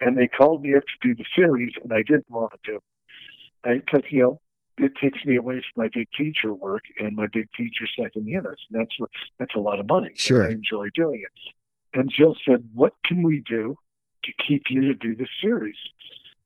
And 0.00 0.18
they 0.18 0.28
called 0.28 0.62
me 0.62 0.74
up 0.74 0.82
to 0.82 1.08
do 1.08 1.14
the 1.14 1.24
series, 1.36 1.72
and 1.82 1.92
I 1.92 2.02
didn't 2.02 2.30
want 2.30 2.52
to 2.52 2.58
do 2.64 2.80
it. 3.64 3.84
Because, 3.86 4.02
you 4.10 4.22
know, 4.22 4.40
it 4.76 4.92
takes 5.00 5.24
me 5.24 5.36
away 5.36 5.62
from 5.72 5.84
my 5.84 5.88
big 5.94 6.08
teacher 6.16 6.52
work 6.52 6.82
and 6.98 7.16
my 7.16 7.26
big 7.32 7.48
feature 7.56 7.86
second 7.98 8.26
units. 8.26 8.62
And 8.70 8.80
that's 8.80 8.98
what, 8.98 9.10
that's 9.38 9.54
a 9.54 9.60
lot 9.60 9.78
of 9.80 9.86
money. 9.86 10.10
Sure. 10.16 10.46
I 10.46 10.50
enjoy 10.50 10.88
doing 10.94 11.22
it. 11.22 11.98
And 11.98 12.10
Jill 12.10 12.36
said, 12.44 12.68
"What 12.74 12.94
can 13.04 13.22
we 13.22 13.40
do 13.48 13.78
to 14.24 14.32
keep 14.46 14.64
you 14.68 14.80
to 14.82 14.94
do 14.94 15.14
the 15.14 15.28
series?" 15.40 15.76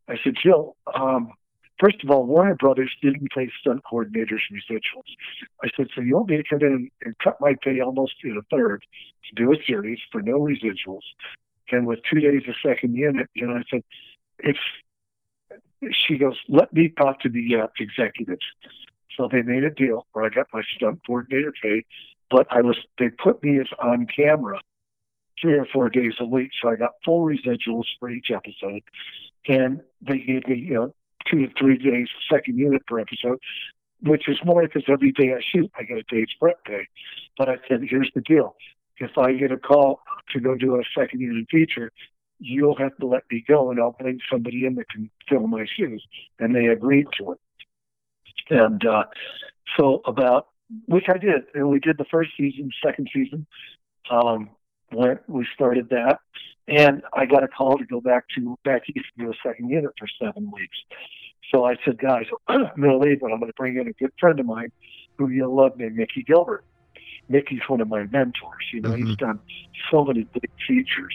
I 0.07 0.17
said, 0.23 0.35
"Jill, 0.43 0.77
um, 0.95 1.33
first 1.81 2.03
of 2.05 2.11
all, 2.11 2.25
Warner 2.27 2.55
Brothers 2.55 2.95
didn't 3.03 3.31
pay 3.33 3.51
stunt 3.61 3.83
coordinators 3.91 4.43
residuals." 4.53 5.11
I 5.63 5.69
said, 5.77 5.89
"So 5.95 6.01
you 6.01 6.17
want 6.17 6.31
me 6.31 6.37
to 6.39 6.45
come 6.45 6.61
in 6.61 6.73
and, 6.73 6.91
and 7.05 7.19
cut 7.19 7.41
my 7.41 7.55
pay 7.63 7.81
almost 7.81 8.15
in 8.25 8.37
a 8.37 8.43
third 8.51 8.85
to 9.29 9.35
do 9.35 9.53
a 9.53 9.63
series 9.65 10.01
for 10.11 10.23
no 10.23 10.39
residuals, 10.41 11.03
and 11.71 11.87
with 11.87 12.01
two 12.11 12.21
days 12.21 12.43
a 12.49 12.55
second 12.67 12.95
unit?" 12.95 13.29
You 13.35 13.47
know, 13.47 13.57
I 13.57 13.63
said, 13.71 13.85
if 14.41 14.57
She 15.93 16.19
goes, 16.19 16.37
"Let 16.49 16.73
me 16.73 16.89
talk 16.89 17.21
to 17.21 17.29
the 17.29 17.57
uh, 17.57 17.67
executives." 17.79 18.45
So 19.17 19.29
they 19.31 19.43
made 19.43 19.65
a 19.65 19.71
deal 19.71 20.07
where 20.13 20.25
I 20.25 20.29
got 20.29 20.47
my 20.53 20.63
stunt 20.75 21.01
coordinator 21.07 21.53
paid, 21.63 21.85
but 22.31 22.47
I 22.51 22.61
was 22.63 22.77
they 22.99 23.11
put 23.11 23.43
me 23.43 23.61
as 23.61 23.69
on 23.79 24.07
camera 24.07 24.61
three 25.41 25.55
or 25.55 25.67
four 25.67 25.89
days 25.89 26.15
a 26.21 26.25
week, 26.25 26.51
so 26.61 26.69
I 26.69 26.77
got 26.77 26.93
full 27.05 27.25
residuals 27.25 27.87
for 27.99 28.11
each 28.11 28.31
episode, 28.31 28.83
and 29.47 29.81
they 30.01 30.19
gave 30.19 30.47
me 30.49 30.57
you 30.57 30.75
know 30.75 30.95
two 31.31 31.47
to 31.47 31.53
three 31.59 31.79
days 31.79 32.09
second 32.31 32.59
unit 32.59 32.87
per 32.87 32.99
episode, 32.99 33.39
which 34.03 34.29
is 34.29 34.39
more 34.45 34.63
because 34.63 34.85
every 34.89 35.13
day 35.13 35.35
I 35.35 35.41
shoot 35.41 35.71
I 35.79 35.83
get 35.83 35.99
a 35.99 36.03
day's 36.03 36.29
prep 36.41 36.65
pay. 36.65 36.87
But 37.37 37.49
I 37.49 37.57
said, 37.69 37.81
here's 37.89 38.11
the 38.15 38.21
deal: 38.21 38.57
if 38.99 39.17
I 39.17 39.33
get 39.33 39.53
a 39.53 39.57
call 39.57 40.01
to 40.33 40.41
go 40.41 40.55
do 40.55 40.77
a 40.77 40.83
second 40.97 41.21
unit 41.21 41.47
feature, 41.51 41.93
you'll 42.39 42.77
have 42.77 42.97
to 42.99 43.07
let 43.07 43.25
me 43.31 43.45
go, 43.47 43.71
and 43.71 43.81
I'll 43.81 43.97
bring 43.99 44.21
somebody 44.31 44.67
in 44.67 44.75
that 44.77 44.89
can 44.89 45.11
fill 45.29 45.47
my 45.47 45.67
shoes, 45.77 46.05
and 46.39 46.55
they 46.55 46.67
agreed 46.67 47.07
to 47.19 47.33
it. 47.33 47.39
And 48.51 48.85
uh, 48.87 49.05
so 49.77 50.01
about 50.05 50.49
which 50.87 51.07
I 51.09 51.19
did, 51.19 51.43
and 51.55 51.69
we 51.69 51.81
did 51.81 51.99
the 51.99 52.07
first 52.11 52.31
season, 52.37 52.71
second 52.85 53.09
season. 53.13 53.47
Um, 54.11 54.51
when 54.91 55.19
we 55.27 55.47
started 55.55 55.91
that, 55.91 56.19
and 56.69 57.03
I 57.13 57.27
got 57.27 57.43
a 57.43 57.49
call 57.49 57.79
to 57.79 57.85
go 57.85 58.01
back 58.01 58.25
to 58.37 58.59
back 58.65 58.83
east 58.89 59.07
to 59.19 59.25
do 59.25 59.31
a 59.31 59.35
second 59.43 59.71
unit 59.71 59.93
for 59.99 60.07
seven 60.23 60.51
weeks. 60.51 60.77
So 61.53 61.65
I 61.65 61.77
said, 61.85 61.99
guys, 61.99 62.27
I'm 62.49 62.69
going 62.77 62.91
to 62.91 62.99
leave, 62.99 63.21
but 63.21 63.33
I'm 63.33 63.41
going 63.41 63.51
to 63.51 63.57
bring 63.57 63.77
in 63.79 63.89
a 63.89 63.93
good 63.93 64.13
friend 64.21 64.39
of 64.39 64.47
mine 64.47 64.71
who 65.17 65.29
you'll 65.29 65.55
love 65.55 65.77
named 65.79 65.97
Mickey 65.97 66.23
Gilbert. 66.23 66.65
Mickey's 67.29 67.61
one 67.69 67.81
of 67.81 67.89
my 67.89 68.05
mentors. 68.05 68.65
You 68.73 68.81
know, 68.81 68.93
he's 68.93 69.17
done 69.17 69.41
so 69.91 70.05
many 70.05 70.25
big 70.25 70.51
features. 70.67 71.15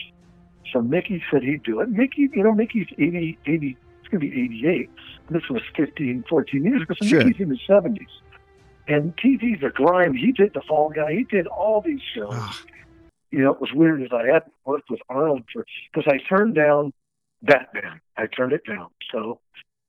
So 0.72 0.82
Mickey 0.82 1.22
said 1.30 1.42
he'd 1.42 1.62
do 1.62 1.80
it. 1.80 1.88
Mickey, 1.88 2.28
you 2.32 2.42
know, 2.42 2.52
Mickey's 2.52 2.86
80, 2.98 3.38
80 3.46 3.76
it's 4.00 4.08
going 4.08 4.20
to 4.20 4.30
be 4.30 4.42
88. 4.66 4.90
This 5.30 5.42
was 5.48 5.62
15, 5.76 6.24
14 6.28 6.64
years 6.64 6.82
ago. 6.82 6.94
So 7.00 7.06
Sure. 7.06 7.24
Mickey's 7.24 7.40
in 7.40 7.50
his 7.50 7.60
70s. 7.68 8.06
And 8.86 9.16
TV's 9.16 9.62
a 9.62 9.70
grind. 9.70 10.18
He 10.18 10.30
did 10.30 10.52
The 10.52 10.60
Fall 10.60 10.90
Guy. 10.90 11.12
He 11.14 11.24
did 11.24 11.46
all 11.46 11.80
these 11.80 12.02
shows. 12.14 12.28
Ah. 12.32 12.60
You 13.30 13.40
know, 13.40 13.52
it 13.52 13.60
was 13.60 13.72
weird 13.72 14.02
as 14.02 14.08
I 14.12 14.26
hadn't 14.26 14.52
worked 14.64 14.90
with 14.90 15.00
Arnold 15.08 15.42
for 15.52 15.66
because 15.92 16.12
I 16.12 16.18
turned 16.28 16.54
down 16.54 16.92
Batman. 17.42 18.00
I 18.16 18.26
turned 18.26 18.52
it 18.52 18.64
down. 18.66 18.88
So, 19.10 19.40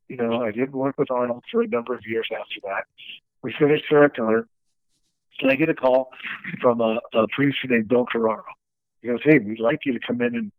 you 0.08 0.18
know, 0.18 0.42
I 0.42 0.52
didn't 0.52 0.74
work 0.74 0.98
with 0.98 1.12
Arnold 1.12 1.44
for 1.52 1.62
a 1.62 1.68
number 1.68 1.94
of 1.94 2.02
years 2.06 2.28
after 2.32 2.60
that. 2.64 2.86
We 3.42 3.54
finished 3.58 3.86
Sarah 3.90 4.10
Connor. 4.10 4.48
And 5.42 5.52
I 5.52 5.56
get 5.56 5.68
a 5.70 5.74
call 5.74 6.12
from 6.62 6.80
a, 6.80 7.00
a 7.14 7.28
producer 7.28 7.68
named 7.68 7.90
Bill 7.90 8.06
Carraro. 8.06 8.44
He 9.02 9.10
goes, 9.10 9.20
"Hey, 9.24 9.38
we'd 9.40 9.60
like 9.60 9.80
you 9.86 9.94
to 9.94 10.00
come 10.00 10.22
in 10.22 10.34
and 10.36 10.52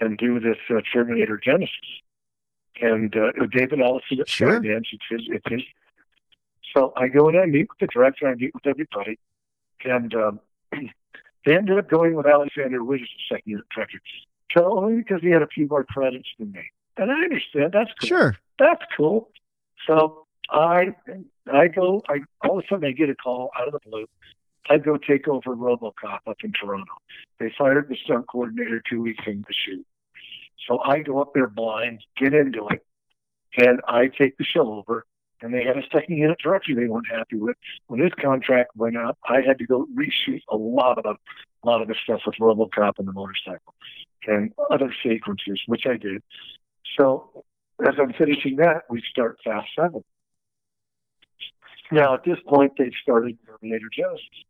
and 0.00 0.18
do 0.18 0.38
this 0.38 0.58
uh, 0.68 0.80
Terminator 0.92 1.40
Genisys." 1.44 1.68
And 2.82 3.16
uh, 3.16 3.32
David 3.50 3.80
Ellison 3.80 4.20
at 4.20 4.28
Sure. 4.28 4.60
Skydance, 4.60 4.86
it's 4.92 5.04
his, 5.10 5.22
it's 5.28 5.48
his. 5.48 5.62
So 6.76 6.92
I 6.96 7.08
go 7.08 7.28
in, 7.28 7.36
I 7.36 7.46
meet 7.46 7.68
with 7.68 7.78
the 7.80 7.86
director, 7.86 8.28
I 8.28 8.34
meet 8.34 8.54
with 8.54 8.66
everybody, 8.66 9.18
and 9.84 10.14
um, 10.14 10.40
they 11.44 11.56
ended 11.56 11.78
up 11.78 11.88
going 11.88 12.14
with 12.14 12.26
Alexander 12.26 12.82
Witt 12.84 13.00
as 13.02 13.08
the 13.08 13.34
second 13.36 13.50
unit 13.50 13.64
director. 13.74 13.98
So 14.56 14.78
only 14.78 14.96
because 14.96 15.20
he 15.22 15.30
had 15.30 15.42
a 15.42 15.46
few 15.46 15.66
more 15.68 15.84
credits 15.84 16.28
than 16.38 16.52
me, 16.52 16.62
and 16.96 17.10
I 17.10 17.14
understand 17.22 17.72
that's 17.72 17.90
cool 18.00 18.08
Sure. 18.08 18.36
that's 18.58 18.82
cool. 18.96 19.30
So 19.86 20.26
I 20.50 20.94
I 21.50 21.68
go 21.68 22.02
I 22.08 22.20
all 22.42 22.58
of 22.58 22.64
a 22.64 22.68
sudden 22.68 22.84
I 22.88 22.92
get 22.92 23.08
a 23.10 23.14
call 23.14 23.50
out 23.58 23.68
of 23.68 23.72
the 23.74 23.80
blue. 23.88 24.06
I 24.68 24.78
go 24.78 24.96
take 24.98 25.26
over 25.26 25.56
RoboCop 25.56 26.20
up 26.26 26.36
in 26.44 26.52
Toronto. 26.52 26.92
They 27.38 27.52
fired 27.56 27.88
the 27.88 27.96
stunt 28.04 28.26
coordinator 28.28 28.82
two 28.88 29.00
weeks 29.02 29.22
into 29.26 29.44
the 29.48 29.54
shoot. 29.54 29.86
So 30.68 30.78
I 30.80 31.00
go 31.00 31.20
up 31.20 31.32
there 31.34 31.48
blind, 31.48 32.02
get 32.16 32.34
into 32.34 32.68
it, 32.68 32.84
and 33.56 33.80
I 33.88 34.08
take 34.08 34.36
the 34.36 34.44
show 34.44 34.74
over. 34.74 35.06
And 35.42 35.54
they 35.54 35.64
had 35.64 35.78
a 35.78 35.82
second 35.92 36.16
unit 36.16 36.38
director 36.42 36.74
they 36.74 36.86
weren't 36.86 37.10
happy 37.10 37.36
with. 37.36 37.56
When 37.86 38.00
his 38.00 38.12
contract 38.20 38.76
went 38.76 38.96
out, 38.96 39.16
I 39.28 39.40
had 39.40 39.58
to 39.58 39.66
go 39.66 39.86
reshoot 39.96 40.42
a 40.50 40.56
lot 40.56 40.98
of 40.98 41.16
a 41.62 41.66
lot 41.66 41.80
of 41.82 41.88
the 41.88 41.94
stuff 42.04 42.20
with 42.26 42.36
RoboCop 42.36 42.98
and 42.98 43.08
the 43.08 43.12
motorcycle 43.12 43.74
and 44.26 44.52
other 44.70 44.94
sequences, 45.02 45.60
which 45.66 45.86
I 45.86 45.96
did. 45.96 46.22
So 46.98 47.44
as 47.86 47.94
I'm 47.98 48.12
finishing 48.12 48.56
that, 48.56 48.82
we 48.90 49.02
start 49.10 49.38
Fast 49.44 49.68
Seven. 49.76 50.04
Now, 51.92 52.14
at 52.14 52.24
this 52.24 52.38
point, 52.46 52.72
they've 52.78 52.92
started 53.02 53.38
Terminator 53.46 53.88
Genisys. 53.98 54.44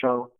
So 0.00 0.30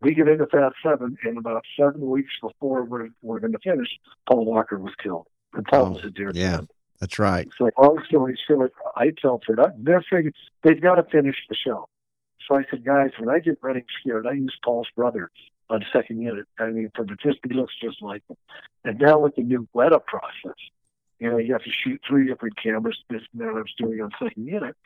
we 0.00 0.14
get 0.14 0.28
into 0.28 0.46
Fast 0.46 0.76
Seven, 0.82 1.16
and 1.24 1.38
about 1.38 1.64
seven 1.78 2.00
weeks 2.08 2.32
before 2.40 2.84
we're, 2.84 3.08
we're 3.22 3.40
going 3.40 3.52
to 3.52 3.58
finish, 3.58 3.88
Paul 4.28 4.44
Walker 4.46 4.78
was 4.78 4.92
killed. 5.02 5.26
And 5.52 5.64
Paul 5.66 5.86
Oh, 5.86 5.90
was 5.90 6.04
a 6.04 6.06
oh, 6.06 6.10
dear 6.10 6.32
yeah. 6.34 6.56
friend. 6.56 6.70
That's 7.00 7.18
right. 7.18 7.48
So 7.56 7.70
long 7.78 8.02
story 8.06 8.38
short, 8.46 8.72
I 8.94 9.10
tell 9.20 9.38
production, 9.38 9.84
they're 9.84 10.02
figuring 10.02 10.32
they've 10.62 10.80
got 10.80 10.96
to 10.96 11.04
finish 11.04 11.36
the 11.48 11.56
show. 11.56 11.88
So 12.46 12.56
I 12.56 12.64
said, 12.70 12.84
guys, 12.84 13.10
when 13.18 13.28
I 13.28 13.38
get 13.38 13.58
running 13.62 13.84
scared, 14.00 14.26
I 14.26 14.32
use 14.32 14.54
Paul's 14.62 14.88
brother 14.94 15.30
on 15.70 15.84
second 15.92 16.20
unit. 16.20 16.46
I 16.58 16.66
mean, 16.66 16.90
from 16.94 17.06
the 17.06 17.16
just 17.16 17.38
he 17.46 17.54
looks 17.54 17.74
just 17.82 18.02
like 18.02 18.22
him. 18.28 18.36
And 18.84 18.98
now 18.98 19.18
with 19.18 19.36
the 19.36 19.42
new 19.42 19.66
Weta 19.74 20.04
process, 20.04 20.58
you 21.20 21.30
know, 21.30 21.38
you 21.38 21.52
have 21.52 21.62
to 21.62 21.70
shoot 21.70 22.00
three 22.06 22.26
different 22.26 22.56
cameras. 22.62 22.98
This 23.08 23.22
now 23.34 23.50
I 23.50 23.52
was 23.52 23.74
doing 23.78 24.00
on 24.00 24.10
second 24.22 24.46
unit 24.46 24.76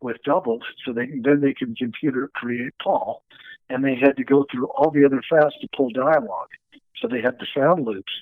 with 0.00 0.16
doubles, 0.24 0.62
so 0.84 0.92
they 0.92 1.06
then 1.06 1.40
they 1.40 1.54
can 1.54 1.74
computer 1.74 2.30
create 2.34 2.74
Paul, 2.82 3.22
and 3.70 3.84
they 3.84 3.94
had 3.94 4.16
to 4.16 4.24
go 4.24 4.44
through 4.50 4.66
all 4.66 4.90
the 4.90 5.04
other 5.04 5.22
fast 5.28 5.54
to 5.60 5.68
pull 5.74 5.90
dialogue. 5.90 6.50
So 7.00 7.08
they 7.08 7.20
had 7.20 7.38
the 7.38 7.46
sound 7.56 7.84
loops 7.84 8.12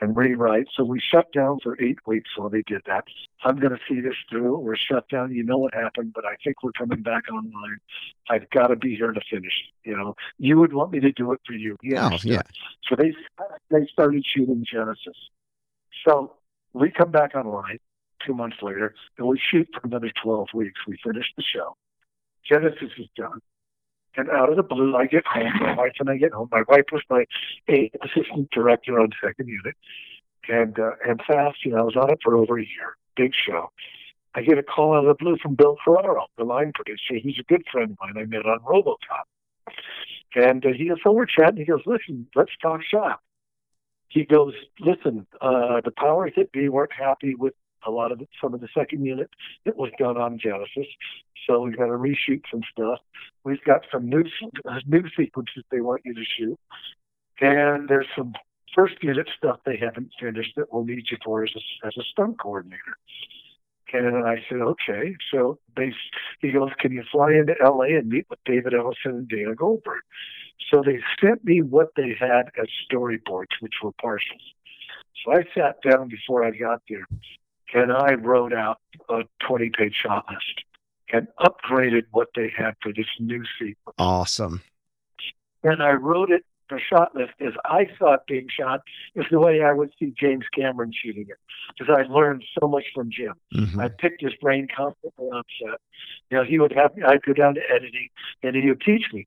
and 0.00 0.16
rewrite. 0.16 0.66
So 0.74 0.84
we 0.84 1.00
shut 1.00 1.32
down 1.32 1.60
for 1.62 1.80
eight 1.80 1.98
weeks 2.06 2.30
while 2.36 2.48
they 2.48 2.62
did 2.62 2.82
that. 2.86 3.04
I'm 3.44 3.56
going 3.58 3.72
to 3.72 3.80
see 3.88 4.00
this 4.00 4.14
through. 4.28 4.58
We're 4.58 4.76
shut 4.76 5.08
down. 5.08 5.32
You 5.32 5.42
know 5.42 5.58
what 5.58 5.74
happened, 5.74 6.12
but 6.14 6.24
I 6.24 6.36
think 6.42 6.62
we're 6.62 6.72
coming 6.72 7.02
back 7.02 7.24
online. 7.30 7.78
I've 8.28 8.48
got 8.50 8.68
to 8.68 8.76
be 8.76 8.96
here 8.96 9.12
to 9.12 9.20
finish. 9.30 9.52
You 9.84 9.96
know, 9.96 10.16
you 10.38 10.58
would 10.58 10.72
want 10.72 10.92
me 10.92 11.00
to 11.00 11.12
do 11.12 11.32
it 11.32 11.40
for 11.46 11.52
you. 11.52 11.76
He 11.82 11.96
Oh, 11.96 12.16
yeah. 12.22 12.42
So 12.88 12.96
they 12.96 13.14
they 13.70 13.86
started 13.92 14.24
shooting 14.26 14.64
Genisys. 14.72 14.96
So 16.06 16.34
we 16.72 16.90
come 16.90 17.10
back 17.10 17.34
online 17.34 17.78
two 18.24 18.34
months 18.34 18.56
later, 18.62 18.94
and 19.18 19.26
we 19.26 19.38
shoot 19.38 19.68
for 19.72 19.86
another 19.86 20.10
12 20.22 20.48
weeks. 20.54 20.80
We 20.86 20.98
finish 21.02 21.26
the 21.36 21.42
show. 21.42 21.76
Genisys 22.50 22.98
is 22.98 23.08
done. 23.16 23.40
And 24.16 24.28
out 24.30 24.50
of 24.50 24.56
the 24.56 24.62
blue, 24.62 24.96
I 24.96 25.06
get 25.06 25.24
home. 25.26 25.52
My 25.60 25.74
wife 25.74 25.92
and 26.00 26.10
I 26.10 26.16
get 26.16 26.32
home. 26.32 26.48
My 26.50 26.64
wife 26.68 26.86
was 26.92 27.02
my 27.08 27.26
assistant 27.68 28.50
director 28.50 28.98
on 28.98 29.10
second 29.22 29.48
unit. 29.48 29.76
And 30.48 30.78
uh, 30.78 30.92
and 31.06 31.20
fast, 31.26 31.64
you 31.64 31.72
know, 31.72 31.78
I 31.78 31.82
was 31.82 31.96
on 31.96 32.10
it 32.10 32.18
for 32.24 32.36
over 32.36 32.58
a 32.58 32.62
year. 32.62 32.96
Big 33.16 33.32
show. 33.34 33.70
I 34.34 34.42
get 34.42 34.58
a 34.58 34.62
call 34.62 34.94
out 34.94 35.04
of 35.04 35.18
the 35.18 35.22
blue 35.22 35.36
from 35.42 35.54
Bill 35.54 35.76
Carraro, 35.84 36.26
the 36.38 36.44
line 36.44 36.72
producer. 36.74 37.14
He's 37.20 37.38
a 37.38 37.42
good 37.44 37.64
friend 37.70 37.92
of 37.92 37.98
mine. 38.00 38.22
I 38.22 38.26
met 38.26 38.46
on 38.46 38.60
RoboCop. 38.60 39.26
And 40.34 40.64
uh, 40.64 40.70
he 40.76 40.88
goes, 40.88 40.98
so 41.04 41.12
we're 41.12 41.26
chatting. 41.26 41.58
He 41.58 41.64
goes, 41.64 41.82
listen, 41.86 42.26
let's 42.36 42.52
talk 42.62 42.80
shop. 42.82 43.20
He 44.08 44.24
goes, 44.24 44.54
listen, 44.78 45.26
uh, 45.40 45.80
the 45.84 45.92
powers 45.96 46.32
that 46.36 46.52
be 46.52 46.68
weren't 46.68 46.92
happy 46.92 47.34
with 47.34 47.54
a 47.86 47.90
lot 47.90 48.12
of 48.12 48.20
it, 48.20 48.28
some 48.42 48.54
of 48.54 48.60
the 48.60 48.68
second 48.76 49.04
unit 49.04 49.30
that 49.64 49.76
was 49.76 49.90
done 49.98 50.16
on 50.16 50.38
Genisys. 50.38 50.88
So 51.46 51.62
we've 51.62 51.76
got 51.76 51.86
to 51.86 51.92
reshoot 51.92 52.42
some 52.50 52.62
stuff. 52.70 52.98
We've 53.44 53.62
got 53.64 53.82
some 53.92 54.08
new 54.08 54.24
uh, 54.68 54.80
new 54.86 55.04
sequences 55.16 55.64
they 55.70 55.80
want 55.80 56.02
you 56.04 56.14
to 56.14 56.24
shoot, 56.36 56.58
and 57.40 57.88
there's 57.88 58.06
some 58.16 58.34
first 58.74 58.94
unit 59.02 59.28
stuff 59.36 59.60
they 59.64 59.76
haven't 59.76 60.10
finished 60.20 60.52
that 60.56 60.72
we'll 60.72 60.84
need 60.84 61.04
you 61.10 61.16
for 61.24 61.42
as 61.44 61.50
a, 61.56 61.86
as 61.86 61.94
a 61.98 62.02
stunt 62.12 62.38
coordinator. 62.38 62.96
And 63.92 64.24
I 64.24 64.36
said, 64.48 64.60
okay. 64.60 65.16
So 65.32 65.58
they, 65.76 65.92
he 66.40 66.52
goes, 66.52 66.70
can 66.78 66.92
you 66.92 67.02
fly 67.10 67.32
into 67.32 67.54
L.A. 67.64 67.96
and 67.96 68.08
meet 68.08 68.26
with 68.30 68.38
David 68.44 68.72
Ellison 68.72 69.12
and 69.12 69.28
Dana 69.28 69.54
Goldberg? 69.54 70.02
So 70.70 70.82
they 70.84 71.00
sent 71.20 71.44
me 71.44 71.62
what 71.62 71.88
they 71.96 72.14
had 72.18 72.50
as 72.60 72.68
storyboards, 72.90 73.58
which 73.60 73.74
were 73.82 73.92
partials. 73.92 74.54
So 75.24 75.32
I 75.32 75.44
sat 75.54 75.76
down 75.82 76.08
before 76.08 76.44
I 76.44 76.50
got 76.50 76.82
there, 76.88 77.06
and 77.74 77.92
I 77.92 78.14
wrote 78.14 78.52
out 78.52 78.78
a 79.08 79.22
20-page 79.42 79.94
shot 79.94 80.26
list 80.30 80.64
and 81.12 81.26
upgraded 81.40 82.04
what 82.12 82.28
they 82.34 82.52
had 82.56 82.74
for 82.82 82.92
this 82.92 83.06
new 83.18 83.44
sequence. 83.58 83.94
Awesome. 83.98 84.62
And 85.62 85.82
I 85.82 85.92
wrote 85.92 86.30
it, 86.30 86.44
the 86.70 86.78
shot 86.78 87.14
list, 87.16 87.32
as 87.40 87.52
I 87.64 87.88
saw 87.98 88.14
it 88.14 88.20
being 88.28 88.46
shot, 88.48 88.80
is 89.16 89.26
the 89.30 89.40
way 89.40 89.62
I 89.62 89.72
would 89.72 89.90
see 89.98 90.14
James 90.16 90.44
Cameron 90.56 90.92
shooting 90.94 91.26
it. 91.28 91.36
Because 91.76 91.94
I 91.98 92.02
learned 92.10 92.44
so 92.60 92.68
much 92.68 92.84
from 92.94 93.10
Jim. 93.10 93.34
Mhm. 93.52 93.80
I 93.80 93.88
picked 93.88 94.22
his 94.22 94.34
brain 94.40 94.68
constantly 94.74 95.26
on 95.26 95.42
set. 95.58 95.80
You 96.30 96.38
know, 96.38 96.44
he 96.44 96.58
would 96.60 96.72
have 96.72 96.96
me, 96.96 97.02
I'd 97.02 97.22
go 97.22 97.32
down 97.32 97.54
to 97.56 97.60
editing, 97.70 98.08
and 98.42 98.54
he 98.54 98.68
would 98.68 98.80
teach 98.80 99.12
me. 99.12 99.26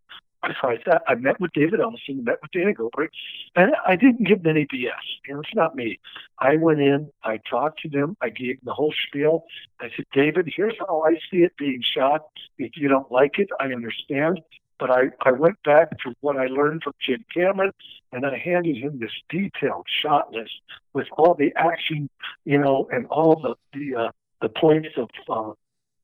So 0.61 0.69
I 0.69 0.77
I 1.07 1.15
met 1.15 1.39
with 1.39 1.51
David 1.53 1.79
Ellison, 1.79 2.23
met 2.23 2.41
with 2.41 2.51
Dana 2.51 2.73
Goldberg, 2.73 3.11
and 3.55 3.71
I 3.87 3.95
didn't 3.95 4.27
give 4.27 4.43
them 4.43 4.57
any 4.57 4.65
BS. 4.65 4.91
You 5.25 5.35
know, 5.35 5.39
it's 5.39 5.55
not 5.55 5.75
me. 5.75 5.99
I 6.39 6.57
went 6.57 6.81
in, 6.81 7.11
I 7.23 7.39
talked 7.49 7.81
to 7.83 7.89
them, 7.89 8.17
I 8.21 8.29
gave 8.29 8.57
them 8.57 8.65
the 8.65 8.73
whole 8.73 8.93
spiel. 9.07 9.45
I 9.79 9.89
said, 9.95 10.05
David, 10.11 10.51
here's 10.53 10.75
how 10.79 11.03
I 11.03 11.13
see 11.31 11.43
it 11.43 11.55
being 11.57 11.81
shot. 11.81 12.25
If 12.57 12.75
you 12.75 12.89
don't 12.89 13.09
like 13.11 13.39
it, 13.39 13.49
I 13.59 13.67
understand. 13.67 14.41
But 14.79 14.91
I, 14.91 15.03
I 15.21 15.31
went 15.31 15.61
back 15.63 15.91
to 15.99 16.13
what 16.19 16.35
I 16.35 16.47
learned 16.47 16.83
from 16.83 16.93
Jim 16.99 17.23
Cameron, 17.33 17.71
and 18.11 18.25
I 18.25 18.37
handed 18.37 18.75
him 18.75 18.99
this 18.99 19.13
detailed 19.29 19.85
shot 19.87 20.33
list 20.33 20.59
with 20.93 21.07
all 21.17 21.35
the 21.35 21.53
action, 21.55 22.09
you 22.43 22.57
know, 22.57 22.89
and 22.91 23.05
all 23.07 23.39
the 23.39 23.55
the 23.77 23.95
uh, 23.95 24.11
the 24.41 24.49
points 24.49 24.89
of 24.97 25.09
uh, 25.29 25.53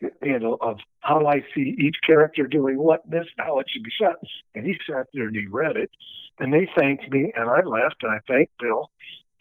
you 0.01 0.39
know 0.39 0.57
of 0.61 0.79
how 1.01 1.25
I 1.25 1.43
see 1.53 1.75
each 1.77 1.97
character 2.05 2.47
doing 2.47 2.77
what 2.77 3.01
in 3.05 3.11
this, 3.11 3.27
and 3.37 3.47
how 3.47 3.59
it 3.59 3.67
should 3.69 3.83
be 3.83 3.91
shot. 3.91 4.15
And 4.55 4.65
he 4.65 4.75
sat 4.87 5.07
there 5.13 5.27
and 5.27 5.35
he 5.35 5.47
read 5.47 5.77
it, 5.77 5.91
and 6.39 6.53
they 6.53 6.69
thanked 6.77 7.09
me, 7.11 7.31
and 7.35 7.49
I 7.49 7.61
left, 7.61 8.03
and 8.03 8.11
I 8.11 8.19
thanked 8.27 8.57
Bill. 8.59 8.89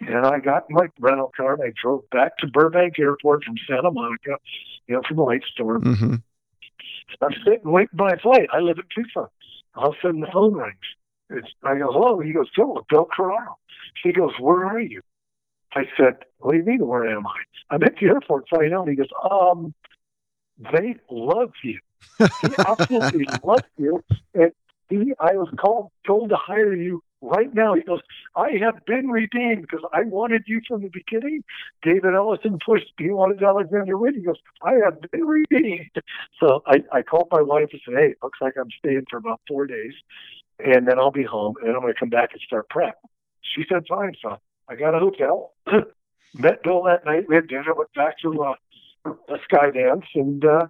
And 0.00 0.24
I 0.26 0.38
got 0.38 0.70
my 0.70 0.86
rental 1.00 1.32
car 1.36 1.54
and 1.54 1.62
I 1.62 1.72
drove 1.82 2.08
back 2.10 2.38
to 2.38 2.46
Burbank 2.46 3.00
Airport 3.00 3.42
from 3.42 3.56
Santa 3.66 3.90
Monica, 3.90 4.36
you 4.86 4.94
know, 4.94 5.02
from 5.08 5.16
Lightstorm. 5.16 5.82
Mhm. 5.82 6.22
I'm 7.20 7.32
sitting 7.44 7.68
waiting 7.68 7.96
by 7.96 8.10
a 8.10 8.18
flight. 8.18 8.48
I 8.52 8.60
live 8.60 8.78
in 8.78 8.84
Tucson. 8.94 9.26
All 9.74 9.88
of 9.88 9.94
a 9.94 10.00
sudden 10.00 10.20
the 10.20 10.28
phone 10.32 10.54
rings. 10.54 10.76
It's, 11.30 11.48
I 11.64 11.76
go, 11.78 11.90
hello. 11.92 12.20
He 12.20 12.32
goes, 12.32 12.48
Phil, 12.54 12.86
Bill 12.88 13.06
Carraro. 13.06 13.54
He 14.02 14.12
goes, 14.12 14.32
where 14.38 14.64
are 14.66 14.80
you? 14.80 15.02
I 15.74 15.82
said, 15.96 16.18
what 16.38 16.52
do 16.52 16.58
you 16.58 16.64
mean, 16.64 16.86
where 16.86 17.06
am 17.08 17.26
I? 17.26 17.40
I'm 17.70 17.82
at 17.82 17.96
the 18.00 18.06
airport 18.06 18.48
flying 18.48 18.72
out. 18.72 18.88
He 18.88 18.94
goes, 18.94 19.08
um, 19.28 19.74
they 20.58 20.96
love 21.10 21.52
you. 21.62 21.78
He 22.18 22.48
absolutely 22.66 23.26
loves 23.44 23.64
you. 23.76 24.02
And 24.34 24.52
he, 24.88 25.12
I 25.20 25.34
was 25.34 25.48
called, 25.58 25.90
told 26.06 26.30
to 26.30 26.36
hire 26.36 26.74
you 26.74 27.02
right 27.20 27.52
now. 27.52 27.74
He 27.74 27.82
goes, 27.82 28.00
I 28.36 28.52
have 28.60 28.84
been 28.86 29.08
redeemed 29.08 29.62
because 29.62 29.84
I 29.92 30.02
wanted 30.02 30.44
you 30.46 30.60
from 30.66 30.82
the 30.82 30.88
beginning. 30.88 31.44
David 31.82 32.14
Ellison 32.14 32.58
pushed, 32.64 32.92
he 32.98 33.10
wanted 33.10 33.42
Alexander 33.42 33.96
Witt. 33.96 34.14
He 34.14 34.22
goes, 34.22 34.38
I 34.62 34.74
have 34.84 35.00
been 35.10 35.26
redeemed. 35.26 35.90
So 36.40 36.62
I, 36.66 36.84
I 36.92 37.02
called 37.02 37.28
my 37.30 37.42
wife 37.42 37.68
and 37.72 37.80
said, 37.84 37.94
hey, 37.94 38.10
it 38.10 38.18
looks 38.22 38.38
like 38.40 38.54
I'm 38.56 38.70
staying 38.78 39.04
for 39.10 39.18
about 39.18 39.40
four 39.48 39.66
days 39.66 39.94
and 40.64 40.86
then 40.86 40.98
I'll 40.98 41.10
be 41.10 41.24
home 41.24 41.54
and 41.62 41.70
I'm 41.74 41.80
going 41.80 41.92
to 41.92 41.98
come 41.98 42.10
back 42.10 42.30
and 42.32 42.40
start 42.42 42.68
prep. 42.68 42.98
She 43.54 43.64
said, 43.68 43.84
fine. 43.88 44.14
So 44.20 44.38
I 44.68 44.74
got 44.74 44.94
a 44.94 44.98
hotel, 44.98 45.52
met 46.34 46.62
Bill 46.62 46.82
that 46.84 47.04
night. 47.04 47.26
We 47.28 47.34
had 47.34 47.48
dinner, 47.48 47.74
went 47.74 47.92
back 47.94 48.18
to 48.20 48.42
uh, 48.42 48.54
a 49.04 49.38
Skydance 49.50 50.06
and, 50.14 50.44
uh, 50.44 50.66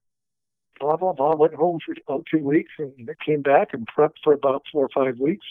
blah, 0.80 0.97
blah, 0.97 1.12
blah. 1.12 1.35
Went 1.35 1.54
home 1.54 1.78
for 1.85 1.94
about 2.06 2.26
two 2.30 2.42
weeks 2.42 2.73
and 2.78 3.08
came 3.25 3.42
back 3.42 3.68
and 3.73 3.87
prepped 3.87 4.18
for 4.23 4.32
about 4.32 4.62
four 4.73 4.85
or 4.85 4.90
five 4.94 5.18
weeks 5.18 5.47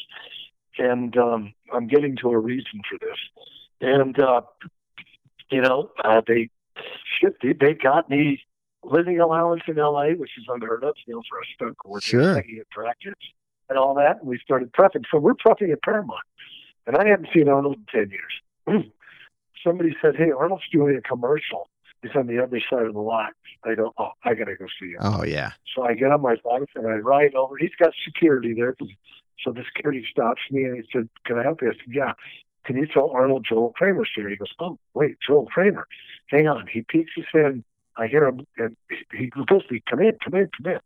and 0.80 1.18
um, 1.18 1.54
I'm 1.74 1.88
getting 1.88 2.16
to 2.18 2.30
a 2.30 2.38
reason 2.38 2.82
for 2.90 2.98
this. 3.00 3.18
And 3.82 4.20
uh, 4.20 4.42
you 5.52 5.62
know, 5.62 5.92
uh, 6.04 6.22
they 6.26 6.50
they, 7.42 7.54
they 7.54 7.74
got 7.74 8.10
me 8.10 8.42
living 8.84 9.20
allowance 9.20 9.64
in 9.68 9.80
L.A., 9.80 10.14
which 10.14 10.32
is 10.38 10.46
unheard 10.48 10.84
of, 10.84 10.96
you 11.06 11.16
know, 11.16 11.22
for 11.30 11.40
a 11.40 11.46
stunt 11.56 11.78
coordinator, 11.78 12.08
Sure. 12.08 12.36
taking 12.42 12.62
attractors 12.72 13.16
and 13.70 13.78
all 13.78 13.96
that. 13.96 14.20
And 14.20 14.28
we 14.28 14.40
started 14.44 14.72
prepping. 14.72 15.04
So 15.12 15.18
we're 15.20 15.34
prepping 15.34 15.72
at 15.72 15.82
Paramount, 15.82 16.20
and 16.86 16.96
I 16.96 17.08
hadn't 17.08 17.30
seen 17.34 17.50
Arnold 17.50 17.78
in 17.78 17.86
ten 18.02 18.12
years. 18.12 18.86
Somebody 19.66 19.96
said, 20.02 20.16
"Hey, 20.16 20.32
Arnold's 20.32 20.64
doing 20.72 20.96
a 20.96 21.02
commercial. 21.02 21.70
He's 22.02 22.16
on 22.16 22.28
the 22.28 22.42
other 22.42 22.62
side 22.70 22.86
of 22.86 22.94
the 22.94 23.00
lot." 23.00 23.34
I 23.64 23.76
go, 23.76 23.94
"Oh, 23.98 24.12
I 24.24 24.34
gotta 24.34 24.56
go 24.56 24.68
see 24.80 24.92
him." 24.92 25.00
Oh 25.02 25.24
yeah. 25.24 25.52
So 25.76 25.84
I 25.84 25.94
get 25.94 26.12
on 26.12 26.22
my 26.22 26.36
bike 26.44 26.70
and 26.76 26.88
I 26.88 26.96
ride 26.96 27.36
over. 27.36 27.58
He's 27.58 27.76
got 27.80 27.94
security 28.06 28.54
there. 28.54 28.76
So 29.44 29.52
the 29.52 29.64
security 29.64 30.06
stops 30.10 30.42
me 30.52 30.64
and 30.64 30.76
he 30.76 30.84
said, 30.92 31.10
Can 31.26 31.38
I 31.38 31.44
help 31.44 31.62
you? 31.62 31.70
I 31.70 31.74
said, 31.74 31.94
Yeah. 31.94 32.14
Can 32.66 32.76
you 32.78 32.88
tell 32.88 33.12
Arnold 33.12 33.46
Joel 33.48 33.72
Kramer's 33.76 34.10
here? 34.14 34.30
He 34.30 34.36
goes, 34.36 34.52
Oh, 34.60 34.78
wait, 34.94 35.18
Joel 35.26 35.46
Kramer. 35.46 35.88
Hang 36.28 36.48
on. 36.48 36.68
He 36.68 36.82
peeks 36.82 37.12
his 37.16 37.26
head. 37.32 37.64
I 37.96 38.08
hear 38.08 38.26
him 38.26 38.46
and 38.58 38.76
he 39.14 39.28
goes, 39.28 39.46
Come 39.90 40.00
in, 40.00 40.18
come 40.24 40.34
in, 40.34 40.50
come 40.58 40.74
in. 40.74 40.80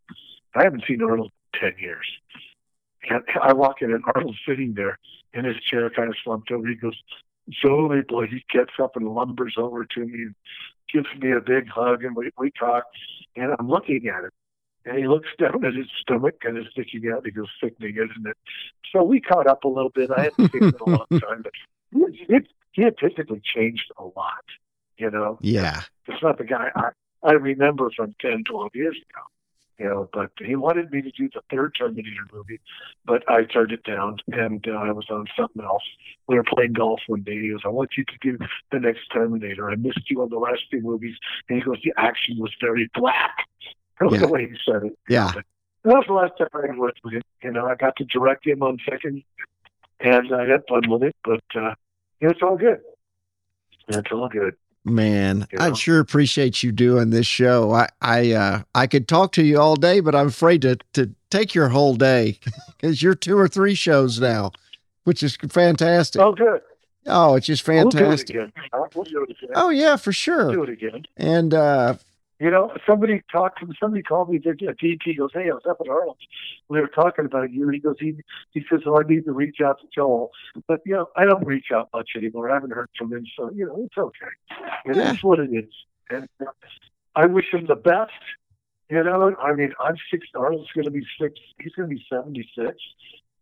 I 0.54 0.64
haven't 0.64 0.84
seen 0.86 1.02
Arnold 1.02 1.32
in 1.54 1.60
10 1.72 1.78
years. 1.78 2.06
And 3.08 3.22
I 3.42 3.52
walk 3.52 3.82
in 3.82 3.92
and 3.92 4.04
Arnold's 4.14 4.38
sitting 4.46 4.74
there 4.74 4.98
in 5.34 5.44
his 5.44 5.56
chair, 5.56 5.88
kind 5.90 6.08
of 6.08 6.16
slumped 6.22 6.50
over. 6.50 6.66
He 6.68 6.74
goes, 6.74 6.96
Jolie, 7.50 8.02
boy, 8.02 8.26
he 8.26 8.44
gets 8.52 8.72
up 8.80 8.96
and 8.96 9.08
lumbers 9.08 9.54
over 9.56 9.84
to 9.84 10.00
me 10.00 10.22
and 10.22 10.34
gives 10.92 11.08
me 11.20 11.32
a 11.32 11.40
big 11.40 11.68
hug 11.68 12.04
and 12.04 12.14
we, 12.16 12.30
we 12.38 12.50
talk. 12.52 12.84
And 13.36 13.54
I'm 13.58 13.68
looking 13.68 14.06
at 14.08 14.24
him. 14.24 14.30
And 14.84 14.98
he 14.98 15.06
looks 15.06 15.28
down 15.38 15.64
at 15.64 15.74
his 15.74 15.86
stomach 16.00 16.36
and 16.42 16.58
is 16.58 16.64
sticking 16.72 17.08
out. 17.12 17.24
He 17.24 17.30
goes, 17.30 17.46
sickening, 17.62 17.94
isn't 17.96 18.26
it? 18.26 18.36
So 18.92 19.02
we 19.04 19.20
caught 19.20 19.46
up 19.46 19.64
a 19.64 19.68
little 19.68 19.90
bit. 19.90 20.10
I 20.10 20.24
hadn't 20.24 20.50
seen 20.52 20.62
him 20.62 20.68
in 20.68 20.80
a 20.80 20.96
long 20.96 21.06
time, 21.20 21.42
but 21.42 21.52
he, 21.92 22.24
he, 22.28 22.38
he 22.72 22.82
had 22.82 22.94
physically 23.00 23.40
changed 23.44 23.90
a 23.98 24.04
lot. 24.04 24.44
You 24.98 25.10
know, 25.10 25.38
Yeah. 25.40 25.82
it's 26.08 26.22
not 26.22 26.38
the 26.38 26.44
guy 26.44 26.70
I, 26.74 26.90
I 27.22 27.32
remember 27.32 27.90
from 27.96 28.14
10, 28.20 28.44
12 28.44 28.70
years 28.74 28.96
ago. 28.96 29.22
You 29.78 29.86
know, 29.86 30.08
but 30.12 30.30
he 30.38 30.54
wanted 30.54 30.90
me 30.92 31.02
to 31.02 31.10
do 31.10 31.28
the 31.32 31.40
third 31.50 31.74
Terminator 31.76 32.26
movie, 32.32 32.60
but 33.04 33.28
I 33.28 33.44
turned 33.44 33.72
it 33.72 33.82
down, 33.84 34.18
and 34.32 34.64
uh, 34.68 34.72
I 34.72 34.92
was 34.92 35.06
on 35.10 35.26
something 35.36 35.62
else. 35.64 35.82
We 36.28 36.36
were 36.36 36.44
playing 36.44 36.74
golf 36.74 37.00
one 37.08 37.22
day. 37.22 37.40
He 37.40 37.50
goes, 37.50 37.62
"I 37.64 37.68
want 37.68 37.90
you 37.96 38.04
to 38.04 38.12
do 38.20 38.38
the 38.70 38.78
next 38.78 39.08
Terminator. 39.12 39.70
I 39.70 39.76
missed 39.76 40.08
you 40.10 40.20
on 40.22 40.28
the 40.28 40.38
last 40.38 40.62
two 40.70 40.80
movies." 40.82 41.16
And 41.48 41.58
he 41.58 41.64
goes, 41.64 41.78
"The 41.82 41.92
action 41.96 42.36
was 42.38 42.52
very 42.60 42.90
black." 42.94 43.34
That 44.00 44.10
was 44.10 44.20
Yeah. 44.20 44.26
the 44.26 44.32
way 44.32 44.48
he 44.48 44.56
said 44.64 44.82
it. 44.84 44.98
Yeah. 45.08 45.30
That 45.84 45.94
was 45.94 46.04
the 46.08 46.12
last 46.14 46.32
time 46.38 46.48
I 46.54 46.76
worked 46.76 47.00
with 47.04 47.14
him. 47.14 47.22
You 47.42 47.52
know, 47.52 47.66
I 47.66 47.74
got 47.76 47.94
to 47.96 48.04
direct 48.04 48.46
him 48.46 48.62
on 48.62 48.78
second, 48.88 49.22
and 50.00 50.34
I 50.34 50.44
had 50.46 50.62
fun 50.68 50.82
with 50.88 51.02
it. 51.04 51.14
But 51.24 51.44
uh, 51.54 51.74
it's 52.20 52.40
all 52.42 52.56
good. 52.56 52.80
It's 53.88 54.10
all 54.12 54.28
good. 54.28 54.54
Man, 54.84 55.46
You 55.52 55.58
I 55.60 55.68
know? 55.68 55.74
sure 55.74 56.00
appreciate 56.00 56.62
you 56.62 56.72
doing 56.72 57.10
this 57.10 57.26
show. 57.26 57.70
I 57.72 57.88
I 58.00 58.32
uh 58.32 58.62
I 58.74 58.86
could 58.88 59.06
talk 59.06 59.30
to 59.32 59.42
you 59.44 59.60
all 59.60 59.76
day, 59.76 60.00
but 60.00 60.14
I'm 60.14 60.26
afraid 60.28 60.62
to 60.62 60.76
to 60.94 61.10
take 61.30 61.54
your 61.54 61.68
whole 61.68 61.94
day 61.94 62.40
because 62.80 63.00
you're 63.02 63.14
two 63.14 63.38
or 63.38 63.46
three 63.46 63.74
shows 63.76 64.18
now, 64.20 64.50
which 65.04 65.22
is 65.22 65.36
fantastic. 65.36 66.20
Oh, 66.20 66.32
good. 66.32 66.62
Oh, 67.06 67.34
it's 67.36 67.46
just 67.46 67.66
We'll 67.66 67.88
do 67.90 67.98
it 67.98 68.00
fantastic. 68.00 68.30
again. 68.30 68.52
We'll 68.94 69.04
do 69.04 69.22
it 69.22 69.30
again. 69.30 69.50
Oh 69.54 69.70
yeah, 69.70 69.94
for 69.96 70.08
We'll 70.08 70.12
sure. 70.14 70.52
do 70.52 70.62
it 70.64 70.68
again. 70.70 71.04
And 71.16 71.54
uh 71.54 71.94
You 72.42 72.50
know, 72.50 72.72
somebody 72.88 73.22
talked 73.30 73.60
to 73.60 73.66
me, 73.66 73.74
somebody 73.78 74.02
called 74.02 74.28
me. 74.28 74.38
The 74.38 74.50
DP 74.50 75.16
goes, 75.16 75.30
"Hey, 75.32 75.48
I 75.48 75.54
was 75.54 75.62
up 75.70 75.76
at 75.80 75.88
Arnold's. 75.88 76.26
We 76.68 76.80
were 76.80 76.88
talking 76.88 77.24
about 77.24 77.52
you." 77.52 77.68
He 77.68 77.78
goes, 77.78 77.94
"He 78.00 78.16
he 78.50 78.64
says, 78.68 78.80
oh, 78.84 78.98
I 78.98 79.04
need 79.08 79.26
to 79.26 79.32
reach 79.32 79.58
out 79.64 79.78
to 79.80 79.86
Joel, 79.94 80.32
but 80.66 80.80
you 80.84 80.94
know, 80.94 81.06
I 81.16 81.24
don't 81.24 81.46
reach 81.46 81.66
out 81.72 81.88
much 81.94 82.10
anymore. 82.16 82.50
I 82.50 82.54
haven't 82.54 82.72
heard 82.72 82.90
from 82.98 83.12
him, 83.12 83.24
so 83.38 83.48
you 83.54 83.66
know, 83.66 83.84
it's 83.86 83.96
okay. 83.96 84.32
It 84.86 84.96
is 84.96 84.96
Yeah. 84.96 85.14
what 85.22 85.38
it 85.38 85.50
is, 85.52 85.72
and 86.10 86.28
uh, 86.40 86.50
I 87.14 87.26
wish 87.26 87.46
him 87.52 87.66
the 87.66 87.76
best. 87.76 88.10
You 88.90 89.04
know, 89.04 89.36
I 89.40 89.52
mean, 89.52 89.72
I'm 89.78 89.94
six. 90.10 90.26
Arnold's 90.34 90.72
going 90.72 90.86
to 90.86 90.90
be 90.90 91.06
six. 91.20 91.34
He's 91.60 91.72
going 91.74 91.88
to 91.90 91.94
be 91.94 92.04
seventy-six. 92.10 92.76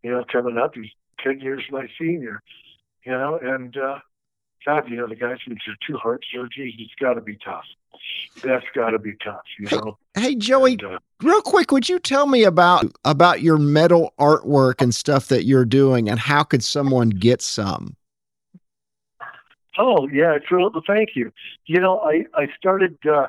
You 0.03 0.11
know, 0.11 0.25
coming 0.31 0.59
up, 0.59 0.75
he's 0.75 0.93
ten 1.25 1.41
years 1.41 1.63
my 1.71 1.89
senior. 1.99 2.43
You 3.07 3.13
know, 3.13 3.39
and 3.43 3.75
uh, 3.79 4.01
God, 4.67 4.91
you 4.91 4.99
know, 4.99 5.07
the 5.07 5.17
guy's 5.17 5.39
been 5.49 5.57
through 5.65 5.77
two 5.87 5.97
heart 5.97 6.23
surgeries. 6.37 6.75
He's 6.77 6.95
got 7.01 7.15
to 7.15 7.23
be 7.23 7.39
tough. 7.43 7.65
That's 8.43 8.65
got 8.75 8.91
to 8.91 8.99
be 8.99 9.15
tough. 9.23 9.43
You 9.59 9.69
know. 9.71 9.99
hey 10.15 10.35
Joey, 10.35 10.73
And, 10.73 10.85
uh, 10.85 10.99
real 11.23 11.43
quick, 11.43 11.73
would 11.73 11.89
you 11.89 11.99
tell 11.99 12.27
me 12.27 12.45
about 12.45 12.87
about 13.05 13.43
your 13.43 13.59
metal 13.59 14.15
artwork 14.19 14.81
and 14.81 14.95
stuff 14.95 15.29
that 15.29 15.45
you're 15.45 15.65
doing 15.65 16.09
and 16.09 16.19
how 16.19 16.43
could 16.43 16.65
someone 16.65 17.11
get 17.11 17.43
some? 17.43 17.97
Oh 19.79 20.09
yeah, 20.13 20.35
it's 20.35 20.51
real. 20.51 20.71
Thank 20.87 21.11
you. 21.15 21.33
You 21.67 21.81
know, 21.81 22.01
I 22.01 22.25
I 22.35 22.49
started. 22.57 22.99
Uh, 23.07 23.27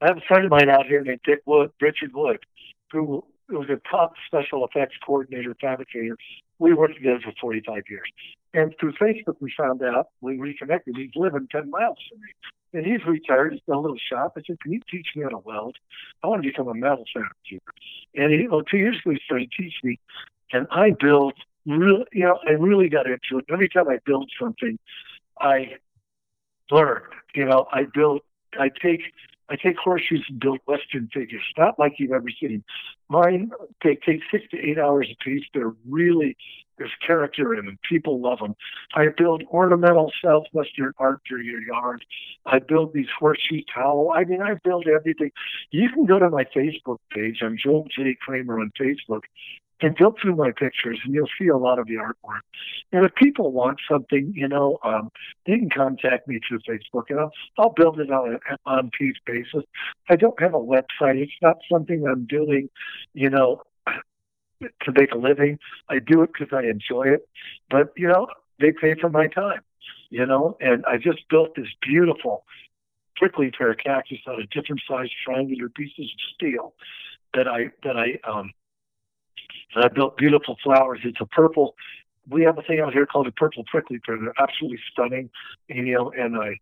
I 0.00 0.08
have 0.08 0.18
a 0.18 0.26
friend 0.28 0.44
of 0.44 0.50
mine 0.50 0.68
out 0.68 0.86
here 0.86 1.02
named 1.02 1.20
Dick 1.24 1.40
Wood, 1.46 1.70
Richard 1.80 2.12
Wood, 2.12 2.38
who 2.92 3.24
was 3.48 3.68
a 3.70 3.80
top 3.88 4.12
special 4.26 4.66
effects 4.66 4.96
coordinator, 5.04 5.56
fabricator. 5.60 6.16
We 6.58 6.74
worked 6.74 6.96
together 6.96 7.20
for 7.22 7.32
45 7.40 7.82
years, 7.88 8.10
and 8.52 8.74
through 8.78 8.92
Facebook 8.94 9.36
we 9.40 9.52
found 9.56 9.82
out 9.82 10.08
we 10.20 10.38
reconnected. 10.38 10.96
He's 10.96 11.10
living 11.14 11.48
10 11.50 11.70
miles 11.70 11.98
from 12.08 12.20
me, 12.20 12.28
and 12.76 12.86
he's 12.86 13.04
retired. 13.06 13.52
He's 13.54 13.62
got 13.66 13.76
a 13.76 13.80
little 13.80 13.98
shop. 13.98 14.34
I 14.36 14.42
said, 14.46 14.60
"Can 14.60 14.72
you 14.72 14.80
teach 14.90 15.08
me 15.16 15.22
how 15.22 15.30
to 15.30 15.38
weld? 15.38 15.76
I 16.22 16.28
want 16.28 16.42
to 16.42 16.48
become 16.48 16.68
a 16.68 16.74
metal 16.74 17.04
fabricator." 17.12 17.72
And 18.14 18.32
he, 18.32 18.46
well, 18.48 18.62
two 18.62 18.78
years 18.78 18.96
ago 18.98 19.10
he 19.10 19.20
started 19.24 19.50
teaching 19.50 19.72
me, 19.82 19.98
and 20.52 20.66
I 20.70 20.90
built. 20.90 21.34
Really, 21.68 22.04
you 22.12 22.24
know, 22.24 22.38
I 22.46 22.52
really 22.52 22.88
got 22.88 23.06
into 23.06 23.38
it. 23.38 23.46
Every 23.52 23.68
time 23.68 23.88
I 23.88 23.98
build 24.06 24.30
something, 24.40 24.78
I 25.40 25.78
learn. 26.70 27.02
You 27.34 27.44
know, 27.44 27.66
I 27.72 27.84
build, 27.92 28.20
I 28.58 28.68
take, 28.68 29.00
I 29.48 29.56
take 29.56 29.76
horseshoes 29.78 30.24
and 30.28 30.40
build 30.40 30.58
Western 30.66 31.08
figures, 31.12 31.42
not 31.56 31.78
like 31.78 31.94
you've 31.98 32.12
ever 32.12 32.30
seen. 32.40 32.64
Mine 33.08 33.50
take 33.82 34.02
take 34.02 34.20
six 34.30 34.44
to 34.50 34.58
eight 34.58 34.78
hours 34.78 35.08
a 35.10 35.24
piece. 35.24 35.44
They're 35.54 35.74
really 35.88 36.36
there's 36.78 36.92
character 37.06 37.54
in 37.54 37.66
them. 37.66 37.78
People 37.88 38.20
love 38.20 38.38
them. 38.38 38.54
I 38.94 39.06
build 39.16 39.44
ornamental 39.50 40.12
southwestern 40.22 40.92
art 40.98 41.20
for 41.28 41.38
your 41.38 41.62
yard. 41.62 42.04
I 42.44 42.58
build 42.58 42.92
these 42.92 43.08
horseshoe 43.18 43.62
towel. 43.74 44.12
I 44.14 44.24
mean, 44.24 44.42
I 44.42 44.54
build 44.62 44.86
everything. 44.86 45.30
You 45.70 45.88
can 45.88 46.04
go 46.04 46.18
to 46.18 46.28
my 46.28 46.44
Facebook 46.44 46.98
page. 47.10 47.38
I'm 47.42 47.56
Joel 47.56 47.86
J. 47.96 48.16
Kramer 48.20 48.60
on 48.60 48.72
Facebook. 48.78 49.22
And 49.82 49.94
go 49.96 50.14
through 50.20 50.36
my 50.36 50.52
pictures, 50.52 50.98
and 51.04 51.12
you'll 51.12 51.28
see 51.38 51.48
a 51.48 51.56
lot 51.56 51.78
of 51.78 51.86
the 51.86 51.96
artwork. 51.96 52.40
And 52.92 53.04
if 53.04 53.14
people 53.14 53.52
want 53.52 53.78
something, 53.90 54.32
you 54.34 54.48
know, 54.48 54.78
um, 54.82 55.10
they 55.44 55.58
can 55.58 55.68
contact 55.68 56.26
me 56.26 56.40
through 56.48 56.60
Facebook, 56.60 57.10
and 57.10 57.20
I'll, 57.20 57.32
I'll 57.58 57.72
build 57.74 58.00
it 58.00 58.10
on 58.10 58.38
a 58.50 58.56
on 58.64 58.90
piece 58.98 59.16
basis. 59.26 59.64
I 60.08 60.16
don't 60.16 60.40
have 60.40 60.54
a 60.54 60.58
website. 60.58 61.16
It's 61.16 61.32
not 61.42 61.58
something 61.70 62.06
I'm 62.06 62.24
doing, 62.24 62.70
you 63.12 63.28
know, 63.28 63.60
to 64.60 64.92
make 64.92 65.12
a 65.12 65.18
living. 65.18 65.58
I 65.90 65.98
do 65.98 66.22
it 66.22 66.30
because 66.32 66.56
I 66.56 66.62
enjoy 66.68 67.08
it. 67.08 67.28
But 67.68 67.92
you 67.96 68.08
know, 68.08 68.28
they 68.58 68.72
pay 68.72 68.94
for 68.98 69.10
my 69.10 69.26
time, 69.26 69.60
you 70.10 70.24
know. 70.24 70.56
And 70.60 70.86
I 70.86 70.96
just 70.96 71.28
built 71.28 71.54
this 71.54 71.68
beautiful 71.82 72.44
prickly 73.16 73.50
pear 73.50 73.74
cactus 73.74 74.18
out 74.28 74.40
of 74.40 74.48
different 74.50 74.80
sized 74.88 75.12
triangular 75.24 75.68
pieces 75.68 76.10
of 76.12 76.34
steel 76.34 76.74
that 77.34 77.48
I 77.48 77.70
that 77.82 77.96
I 77.96 78.18
um 78.28 78.52
that 79.74 79.84
I 79.84 79.88
built 79.88 80.16
beautiful 80.16 80.56
flowers. 80.62 81.00
It's 81.04 81.20
a 81.20 81.26
purple 81.26 81.74
we 82.28 82.42
have 82.42 82.58
a 82.58 82.62
thing 82.62 82.80
out 82.80 82.92
here 82.92 83.06
called 83.06 83.26
a 83.26 83.32
purple 83.32 83.64
prickly 83.70 83.98
pear. 84.04 84.18
They're 84.18 84.34
absolutely 84.38 84.80
stunning, 84.90 85.30
you 85.68 85.82
know. 85.82 86.12
And 86.16 86.36
I, 86.36 86.58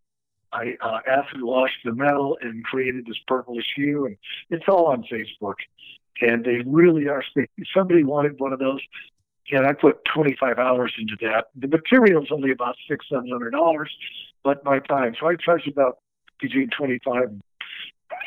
I 0.52 0.76
uh, 0.80 1.00
acid 1.06 1.42
washed 1.42 1.78
the 1.84 1.92
metal 1.92 2.36
and 2.40 2.64
created 2.64 3.06
this 3.06 3.16
purplish 3.26 3.66
hue, 3.74 4.06
and 4.06 4.16
it's 4.50 4.64
all 4.68 4.86
on 4.86 5.04
Facebook. 5.10 5.54
And 6.20 6.44
they 6.44 6.62
really 6.66 7.08
are. 7.08 7.24
Somebody 7.74 8.04
wanted 8.04 8.38
one 8.38 8.52
of 8.52 8.58
those, 8.58 8.80
and 9.50 9.66
I 9.66 9.72
put 9.72 10.04
25 10.14 10.58
hours 10.58 10.92
into 10.98 11.16
that. 11.22 11.46
The 11.56 11.68
material's 11.68 12.28
only 12.30 12.50
about 12.50 12.76
six, 12.88 13.06
seven 13.10 13.28
hundred 13.30 13.50
dollars, 13.50 13.90
but 14.42 14.64
my 14.64 14.80
time. 14.80 15.14
So 15.18 15.26
I 15.26 15.36
charge 15.36 15.66
about 15.66 15.98
between 16.40 16.68
25 16.76 17.30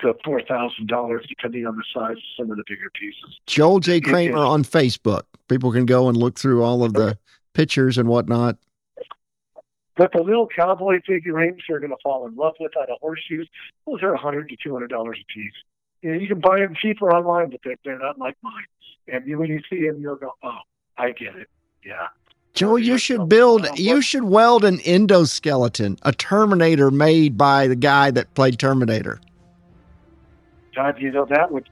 to 0.02 0.16
four 0.24 0.42
thousand 0.42 0.88
dollars, 0.88 1.26
depending 1.28 1.66
on 1.66 1.76
the 1.76 1.84
size 1.94 2.18
of 2.18 2.24
some 2.38 2.52
of 2.52 2.58
the 2.58 2.64
bigger 2.68 2.90
pieces. 2.94 3.40
Joel 3.46 3.80
J. 3.80 4.02
Kramer 4.02 4.38
on 4.38 4.64
Facebook. 4.64 5.24
People 5.48 5.72
can 5.72 5.86
go 5.86 6.10
and 6.10 6.18
look 6.18 6.38
through 6.38 6.64
all 6.64 6.84
of 6.84 6.94
the 6.94 7.18
pictures 7.54 7.98
and 7.98 8.08
whatnot. 8.08 8.58
But 9.96 10.12
the 10.14 10.22
little 10.22 10.48
cowboy 10.48 11.00
figurines 11.06 11.62
they're 11.68 11.80
going 11.80 11.90
to 11.90 11.98
fall 12.04 12.28
in 12.28 12.36
love 12.36 12.54
with 12.60 12.72
out 12.80 12.90
of 12.90 12.98
horseshoes, 13.02 13.48
those 13.88 14.04
are 14.04 14.14
a 14.14 14.18
hundred 14.18 14.50
to 14.50 14.56
two 14.64 14.74
hundred 14.74 14.90
dollars 14.90 15.18
a 15.22 15.34
piece. 15.34 15.54
You, 16.04 16.12
know, 16.12 16.20
you 16.20 16.28
can 16.28 16.40
buy 16.40 16.60
them 16.60 16.76
cheaper 16.80 17.12
online, 17.12 17.50
but 17.50 17.60
they're, 17.64 17.76
they're 17.84 17.98
not 17.98 18.20
like 18.20 18.38
mine. 18.44 18.66
And 19.08 19.26
you, 19.28 19.40
when 19.40 19.50
you 19.50 19.60
see 19.70 19.88
them, 19.88 20.00
you'll 20.00 20.18
go, 20.18 20.34
"Oh, 20.44 20.60
I 20.98 21.12
get 21.12 21.36
it." 21.36 21.48
Yeah. 21.84 22.08
Joel, 22.54 22.80
you 22.80 22.98
should 22.98 23.30
build, 23.30 23.68
you 23.78 24.02
should 24.02 24.24
weld 24.24 24.66
an 24.66 24.80
endoskeleton, 24.80 26.00
a 26.02 26.12
Terminator 26.12 26.90
made 26.90 27.38
by 27.38 27.68
the 27.68 27.76
guy 27.76 28.10
that 28.10 28.34
played 28.34 28.58
Terminator. 28.58 29.20
God, 30.78 31.02
you 31.02 31.12
know 31.12 31.26
that 31.26 31.52
would 31.52 31.68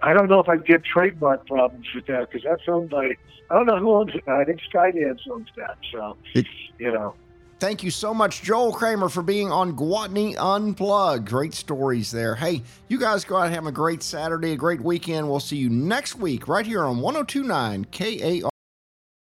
I 0.00 0.12
don't 0.14 0.28
know 0.28 0.38
if 0.38 0.48
I'd 0.48 0.64
get 0.64 0.84
trademark 0.84 1.44
problems 1.48 1.86
with 1.92 2.06
that 2.06 2.30
because 2.30 2.44
that's 2.44 2.62
owned 2.68 2.88
by 2.90 3.16
I 3.50 3.54
don't 3.54 3.66
know 3.66 3.78
who 3.78 3.92
owns 3.94 4.14
it. 4.14 4.22
I 4.28 4.44
think 4.44 4.60
Skydance 4.72 5.20
owns 5.30 5.48
that. 5.56 5.76
So 5.92 6.16
It- 6.34 6.46
you 6.78 6.92
know. 6.92 7.14
Thank 7.58 7.82
you 7.82 7.90
so 7.90 8.14
much, 8.14 8.42
Joel 8.42 8.72
Kramer, 8.72 9.08
for 9.08 9.20
being 9.20 9.50
on 9.50 9.72
Gwatney 9.76 10.36
Unplugged. 10.38 11.28
Great 11.28 11.54
stories 11.54 12.12
there. 12.12 12.36
Hey, 12.36 12.62
you 12.86 13.00
guys 13.00 13.24
go 13.24 13.36
out 13.36 13.46
and 13.46 13.54
have 13.56 13.66
a 13.66 13.72
great 13.72 14.00
Saturday, 14.04 14.52
a 14.52 14.56
great 14.56 14.80
weekend. 14.80 15.28
We'll 15.28 15.40
see 15.40 15.56
you 15.56 15.68
next 15.68 16.14
week 16.14 16.46
right 16.46 16.64
here 16.64 16.84
on 16.84 17.00
1029 17.00 17.86
KARN. 17.86 18.50